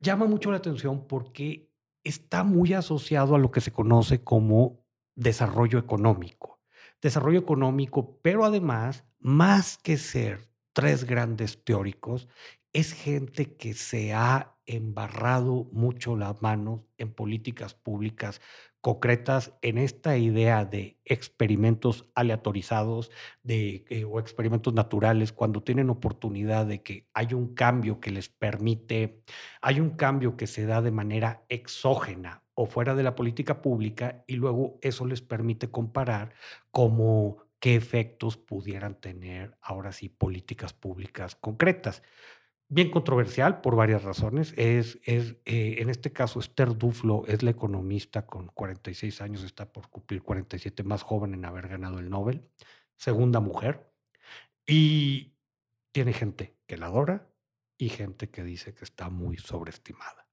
Llama 0.00 0.26
mucho 0.26 0.50
la 0.50 0.58
atención 0.58 1.06
porque 1.06 1.71
está 2.04 2.44
muy 2.44 2.72
asociado 2.74 3.34
a 3.34 3.38
lo 3.38 3.50
que 3.50 3.60
se 3.60 3.72
conoce 3.72 4.22
como 4.22 4.84
desarrollo 5.14 5.78
económico. 5.78 6.60
Desarrollo 7.00 7.40
económico, 7.40 8.18
pero 8.22 8.44
además, 8.44 9.04
más 9.18 9.78
que 9.78 9.96
ser 9.96 10.48
tres 10.72 11.04
grandes 11.04 11.64
teóricos, 11.64 12.28
es 12.72 12.92
gente 12.92 13.56
que 13.56 13.74
se 13.74 14.14
ha 14.14 14.56
embarrado 14.66 15.68
mucho 15.72 16.16
las 16.16 16.40
manos 16.40 16.80
en 16.96 17.12
políticas 17.12 17.74
públicas 17.74 18.40
concretas 18.82 19.54
en 19.62 19.78
esta 19.78 20.18
idea 20.18 20.64
de 20.64 20.98
experimentos 21.04 22.10
aleatorizados 22.16 23.12
de, 23.44 23.84
eh, 23.88 24.04
o 24.04 24.18
experimentos 24.18 24.74
naturales, 24.74 25.32
cuando 25.32 25.62
tienen 25.62 25.88
oportunidad 25.88 26.66
de 26.66 26.82
que 26.82 27.06
hay 27.14 27.32
un 27.32 27.54
cambio 27.54 28.00
que 28.00 28.10
les 28.10 28.28
permite, 28.28 29.22
hay 29.62 29.78
un 29.78 29.90
cambio 29.90 30.36
que 30.36 30.48
se 30.48 30.66
da 30.66 30.82
de 30.82 30.90
manera 30.90 31.44
exógena 31.48 32.42
o 32.54 32.66
fuera 32.66 32.96
de 32.96 33.04
la 33.04 33.14
política 33.14 33.62
pública 33.62 34.24
y 34.26 34.34
luego 34.34 34.78
eso 34.82 35.06
les 35.06 35.22
permite 35.22 35.70
comparar 35.70 36.34
como 36.72 37.38
qué 37.60 37.76
efectos 37.76 38.36
pudieran 38.36 38.96
tener 39.00 39.56
ahora 39.62 39.92
sí 39.92 40.08
políticas 40.08 40.72
públicas 40.72 41.36
concretas 41.36 42.02
bien 42.72 42.90
controversial 42.90 43.60
por 43.60 43.76
varias 43.76 44.02
razones. 44.02 44.54
Es, 44.56 44.98
es 45.04 45.36
eh, 45.44 45.76
en 45.78 45.90
este 45.90 46.10
caso, 46.10 46.40
Esther 46.40 46.76
Duflo 46.76 47.24
es 47.26 47.42
la 47.42 47.50
economista 47.50 48.24
con 48.26 48.46
46 48.48 49.20
años, 49.20 49.42
está 49.44 49.70
por 49.70 49.88
cumplir 49.90 50.22
47, 50.22 50.82
más 50.82 51.02
joven 51.02 51.34
en 51.34 51.44
haber 51.44 51.68
ganado 51.68 51.98
el 51.98 52.08
Nobel, 52.08 52.42
segunda 52.96 53.40
mujer, 53.40 53.90
y 54.66 55.34
tiene 55.92 56.12
gente 56.14 56.56
que 56.66 56.76
la 56.78 56.86
adora 56.86 57.28
y 57.76 57.90
gente 57.90 58.30
que 58.30 58.42
dice 58.42 58.74
que 58.74 58.84
está 58.84 59.10
muy 59.10 59.36
sobreestimada. 59.36 60.26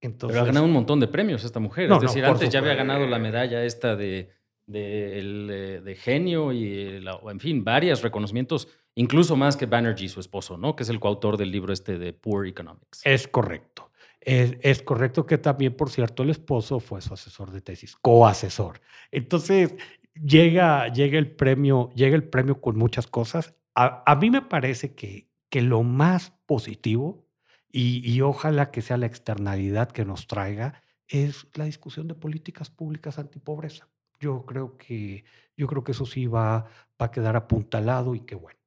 Entonces, 0.00 0.34
Pero 0.34 0.42
ha 0.44 0.46
ganado 0.46 0.64
un 0.66 0.72
montón 0.72 0.98
de 0.98 1.08
premios 1.08 1.44
esta 1.44 1.60
mujer. 1.60 1.88
No, 1.88 1.96
es 1.96 2.02
no, 2.02 2.08
decir, 2.08 2.22
por 2.24 2.32
antes 2.32 2.48
ya 2.48 2.60
había 2.60 2.74
ganado 2.74 3.06
la 3.06 3.18
medalla 3.18 3.64
esta 3.64 3.96
de, 3.96 4.30
de, 4.66 5.18
el, 5.18 5.48
eh, 5.50 5.80
de 5.82 5.94
genio 5.94 6.52
y, 6.52 7.00
la- 7.00 7.20
en 7.30 7.38
fin, 7.38 7.62
varios 7.62 8.02
reconocimientos, 8.02 8.66
incluso 8.94 9.36
más 9.36 9.56
que 9.56 9.66
Banerjee, 9.66 10.08
su 10.08 10.20
esposo, 10.20 10.56
¿no? 10.56 10.76
Que 10.76 10.82
es 10.82 10.88
el 10.88 11.00
coautor 11.00 11.36
del 11.36 11.50
libro 11.50 11.72
este 11.72 11.98
de 11.98 12.12
Poor 12.12 12.46
Economics. 12.46 13.00
Es 13.04 13.28
correcto. 13.28 13.90
Es, 14.24 14.82
correcto 14.82 15.26
que 15.26 15.36
también, 15.36 15.76
por 15.76 15.90
cierto, 15.90 16.22
el 16.22 16.30
esposo 16.30 16.78
fue 16.78 17.02
su 17.02 17.12
asesor 17.12 17.50
de 17.50 17.60
tesis, 17.60 17.96
coasesor. 17.96 18.80
Entonces, 19.10 19.74
llega, 20.14 20.86
llega, 20.88 21.18
el, 21.18 21.34
premio, 21.34 21.90
llega 21.94 22.14
el 22.14 22.22
premio 22.22 22.60
con 22.60 22.78
muchas 22.78 23.08
cosas. 23.08 23.56
A, 23.74 24.04
a 24.06 24.14
mí 24.16 24.30
me 24.30 24.42
parece 24.42 24.94
que, 24.94 25.28
que 25.48 25.60
lo 25.60 25.82
más 25.82 26.32
positivo, 26.46 27.26
y, 27.68 28.08
y 28.08 28.20
ojalá 28.20 28.70
que 28.70 28.82
sea 28.82 28.96
la 28.96 29.06
externalidad 29.06 29.90
que 29.90 30.04
nos 30.04 30.28
traiga, 30.28 30.82
es 31.08 31.46
la 31.54 31.64
discusión 31.64 32.06
de 32.06 32.14
políticas 32.14 32.70
públicas 32.70 33.18
antipobreza. 33.18 33.88
Yo 34.20 34.46
creo 34.46 34.76
que, 34.76 35.24
yo 35.56 35.66
creo 35.66 35.82
que 35.82 35.92
eso 35.92 36.06
sí 36.06 36.26
va, 36.26 36.66
va 37.00 37.06
a 37.06 37.10
quedar 37.10 37.34
apuntalado 37.34 38.14
y 38.14 38.20
qué 38.20 38.36
bueno. 38.36 38.61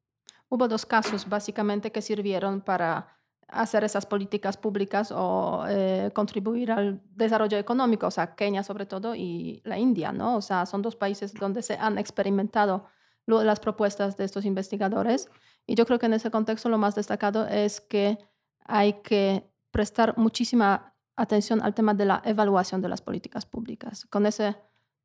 Hubo 0.56 0.70
dos 0.70 0.86
casos 0.86 1.28
básicamente 1.28 1.91
que 1.91 2.02
sirvieron 2.02 2.62
para 2.62 3.10
hacer 3.50 3.84
esas 3.84 4.06
políticas 4.06 4.56
públicas 4.56 5.12
o 5.12 5.65
eh, 5.68 6.12
contribuir 6.15 6.72
al 6.72 7.02
desarrollo 7.13 7.58
económico, 7.58 8.08
o 8.08 8.12
sea, 8.12 8.36
Kenia 8.36 8.63
sobre 8.63 8.86
todo 8.86 9.15
y 9.15 9.62
la 9.65 9.78
India, 9.78 10.13
¿no? 10.13 10.38
O 10.38 10.41
sea, 10.41 10.65
son 10.65 10.82
dos 10.82 10.96
países 10.96 11.34
donde 11.34 11.62
se 11.62 11.74
han 11.74 11.98
experimentado 11.98 12.86
las 13.26 13.60
propuestas 13.60 14.15
de 14.15 14.24
estos 14.24 14.46
investigadores 14.46 15.30
y 15.68 15.76
yo 15.76 15.86
creo 15.86 16.00
que 16.00 16.06
en 16.06 16.13
ese 16.13 16.32
contexto 16.32 16.70
lo 16.70 16.78
más 16.78 16.96
destacado 16.96 17.46
es 17.48 17.82
que 17.82 18.18
hay 18.63 18.94
que 19.02 19.52
prestar 19.72 20.18
muchísima 20.18 20.96
atención 21.18 21.62
al 21.62 21.74
tema 21.74 21.94
de 21.94 22.06
la 22.06 22.22
evaluación 22.24 22.82
de 22.82 22.88
las 22.88 23.02
políticas 23.02 23.46
públicas. 23.46 24.06
Con 24.06 24.26
ese 24.26 24.56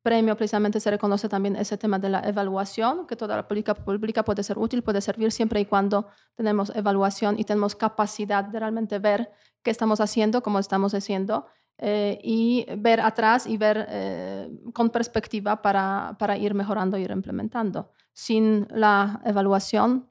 premio 0.03 0.37
precisamente 0.37 0.81
se 0.81 0.91
reconoce 0.91 1.29
también 1.29 1.57
ese 1.57 1.77
tema 1.77 1.99
de 1.99 2.09
la 2.09 2.21
evaluación, 2.21 3.07
que 3.07 3.17
toda 3.17 3.37
la 3.37 3.47
política 3.47 3.75
pública 3.75 4.25
puede 4.25 4.43
ser 4.43 4.59
útil, 4.59 4.83
puede 4.83 5.01
servir 5.01 5.31
siempre 5.33 5.61
y 5.61 5.67
cuando 5.67 6.09
tenemos 6.35 6.73
evaluación 6.75 7.39
y 7.39 7.45
tenemos 7.45 7.77
capacidad 7.77 8.45
de 8.45 8.59
realmente 8.59 8.99
ver 8.99 9.31
qué 9.63 9.71
estamos 9.71 10.01
haciendo, 10.01 10.43
cómo 10.43 10.59
estamos 10.59 10.95
haciendo, 10.95 11.47
eh, 11.83 12.19
y 12.23 12.67
ver 12.77 13.01
atrás 13.01 13.47
y 13.47 13.57
ver 13.57 13.87
eh, 13.89 14.51
con 14.75 14.91
perspectiva 14.91 15.63
para, 15.63 16.37
ir 16.39 16.53
mejorando, 16.53 16.99
ir 16.99 17.11
implementando. 17.11 17.91
Sin 18.13 18.69
la 18.71 19.23
evaluación, 19.25 20.11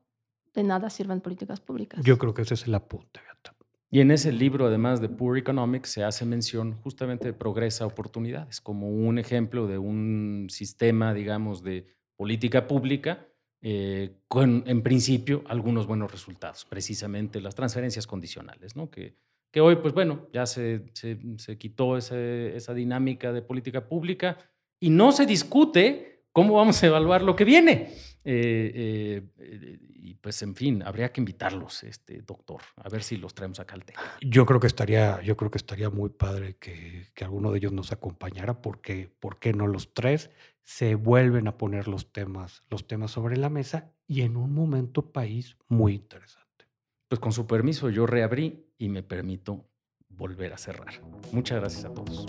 de 0.55 0.63
nada 0.63 0.89
sirven 0.89 1.21
políticas 1.21 1.59
públicas. 1.59 2.03
Yo 2.03 2.17
creo 2.17 2.33
que 2.33 2.41
ese 2.41 2.55
es 2.55 2.65
el 2.65 2.73
apunte, 2.73 3.21
Beata. 3.21 3.55
Y 3.91 4.01
en 4.01 4.11
ese 4.11 4.31
libro, 4.31 4.67
además 4.67 5.01
de 5.01 5.09
Poor 5.09 5.37
Economics, 5.37 5.89
se 5.89 6.03
hace 6.03 6.23
mención 6.23 6.73
justamente 6.83 7.25
de 7.27 7.33
Progresa 7.33 7.87
Oportunidades 7.87 8.61
como 8.61 8.89
un 8.89 9.17
ejemplo 9.17 9.65
de 9.65 9.79
un 9.79 10.47
sistema, 10.49 11.13
digamos, 11.13 11.63
de 11.63 11.87
política 12.15 12.67
pública 12.67 13.25
eh, 13.61 14.11
con, 14.27 14.63
en 14.67 14.83
principio, 14.83 15.43
algunos 15.47 15.85
buenos 15.85 16.11
resultados, 16.11 16.65
precisamente 16.65 17.41
las 17.41 17.55
transferencias 17.55 18.07
condicionales, 18.07 18.75
¿no? 18.75 18.89
que, 18.89 19.15
que 19.51 19.59
hoy, 19.59 19.77
pues 19.77 19.93
bueno, 19.93 20.27
ya 20.31 20.45
se, 20.45 20.85
se, 20.93 21.19
se 21.37 21.57
quitó 21.57 21.97
ese, 21.97 22.55
esa 22.55 22.73
dinámica 22.73 23.33
de 23.33 23.41
política 23.41 23.87
pública 23.87 24.37
y 24.79 24.91
no 24.91 25.11
se 25.11 25.25
discute 25.25 26.25
cómo 26.31 26.53
vamos 26.53 26.81
a 26.83 26.87
evaluar 26.87 27.21
lo 27.21 27.35
que 27.35 27.43
viene. 27.43 27.93
Eh, 28.31 29.23
eh, 29.39 29.79
y 29.95 30.13
pues, 30.13 30.39
en 30.43 30.53
fin, 30.53 30.83
habría 30.83 31.11
que 31.11 31.19
invitarlos, 31.19 31.81
este 31.83 32.21
doctor, 32.21 32.61
a 32.75 32.87
ver 32.87 33.01
si 33.01 33.17
los 33.17 33.33
traemos 33.33 33.59
acá 33.59 33.73
al 33.73 33.83
tema. 33.83 34.01
Yo 34.21 34.45
creo 34.45 34.59
que 34.59 34.67
estaría, 34.67 35.19
yo 35.23 35.35
creo 35.35 35.49
que 35.49 35.57
estaría 35.57 35.89
muy 35.89 36.11
padre 36.11 36.55
que, 36.59 37.07
que 37.15 37.23
alguno 37.23 37.51
de 37.51 37.57
ellos 37.57 37.71
nos 37.71 37.91
acompañara, 37.91 38.61
porque 38.61 39.09
¿por 39.19 39.39
qué 39.39 39.51
no 39.53 39.65
los 39.65 39.95
tres 39.95 40.29
se 40.61 40.93
vuelven 40.93 41.47
a 41.47 41.57
poner 41.57 41.87
los 41.87 42.13
temas, 42.13 42.61
los 42.69 42.85
temas 42.85 43.09
sobre 43.09 43.35
la 43.35 43.49
mesa 43.49 43.93
y 44.05 44.21
en 44.21 44.37
un 44.37 44.53
momento 44.53 45.11
país 45.11 45.57
muy 45.67 45.95
interesante? 45.95 46.67
Pues 47.07 47.19
con 47.19 47.31
su 47.31 47.47
permiso, 47.47 47.89
yo 47.89 48.05
reabrí 48.05 48.63
y 48.77 48.89
me 48.89 49.01
permito 49.01 49.65
volver 50.07 50.53
a 50.53 50.59
cerrar. 50.59 51.01
Muchas 51.31 51.61
gracias 51.61 51.85
a 51.85 51.93
todos. 51.95 52.27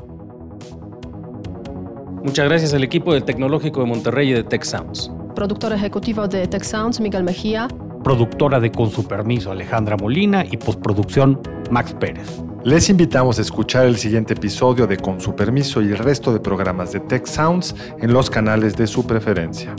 Muchas 2.24 2.48
gracias 2.48 2.72
al 2.72 2.84
equipo 2.84 3.12
del 3.12 3.24
Tecnológico 3.24 3.80
de 3.80 3.86
Monterrey 3.86 4.30
y 4.30 4.32
de 4.32 4.44
Tech 4.44 4.62
Sounds. 4.62 5.10
Productor 5.34 5.72
ejecutivo 5.72 6.26
de 6.26 6.46
Tech 6.46 6.64
Sounds, 6.64 7.00
Miguel 7.00 7.22
Mejía. 7.22 7.68
Productora 8.02 8.60
de 8.60 8.72
Con 8.72 8.90
su 8.90 9.06
permiso, 9.06 9.50
Alejandra 9.50 9.96
Molina. 9.96 10.44
Y 10.50 10.56
postproducción, 10.56 11.40
Max 11.70 11.94
Pérez. 11.98 12.42
Les 12.64 12.90
invitamos 12.90 13.38
a 13.38 13.42
escuchar 13.42 13.86
el 13.86 13.96
siguiente 13.96 14.34
episodio 14.34 14.86
de 14.86 14.96
Con 14.96 15.20
su 15.20 15.34
permiso 15.34 15.80
y 15.80 15.86
el 15.86 15.98
resto 15.98 16.32
de 16.32 16.40
programas 16.40 16.92
de 16.92 17.00
Tech 17.00 17.26
Sounds 17.26 17.74
en 18.00 18.12
los 18.12 18.28
canales 18.28 18.76
de 18.76 18.86
su 18.86 19.06
preferencia. 19.06 19.74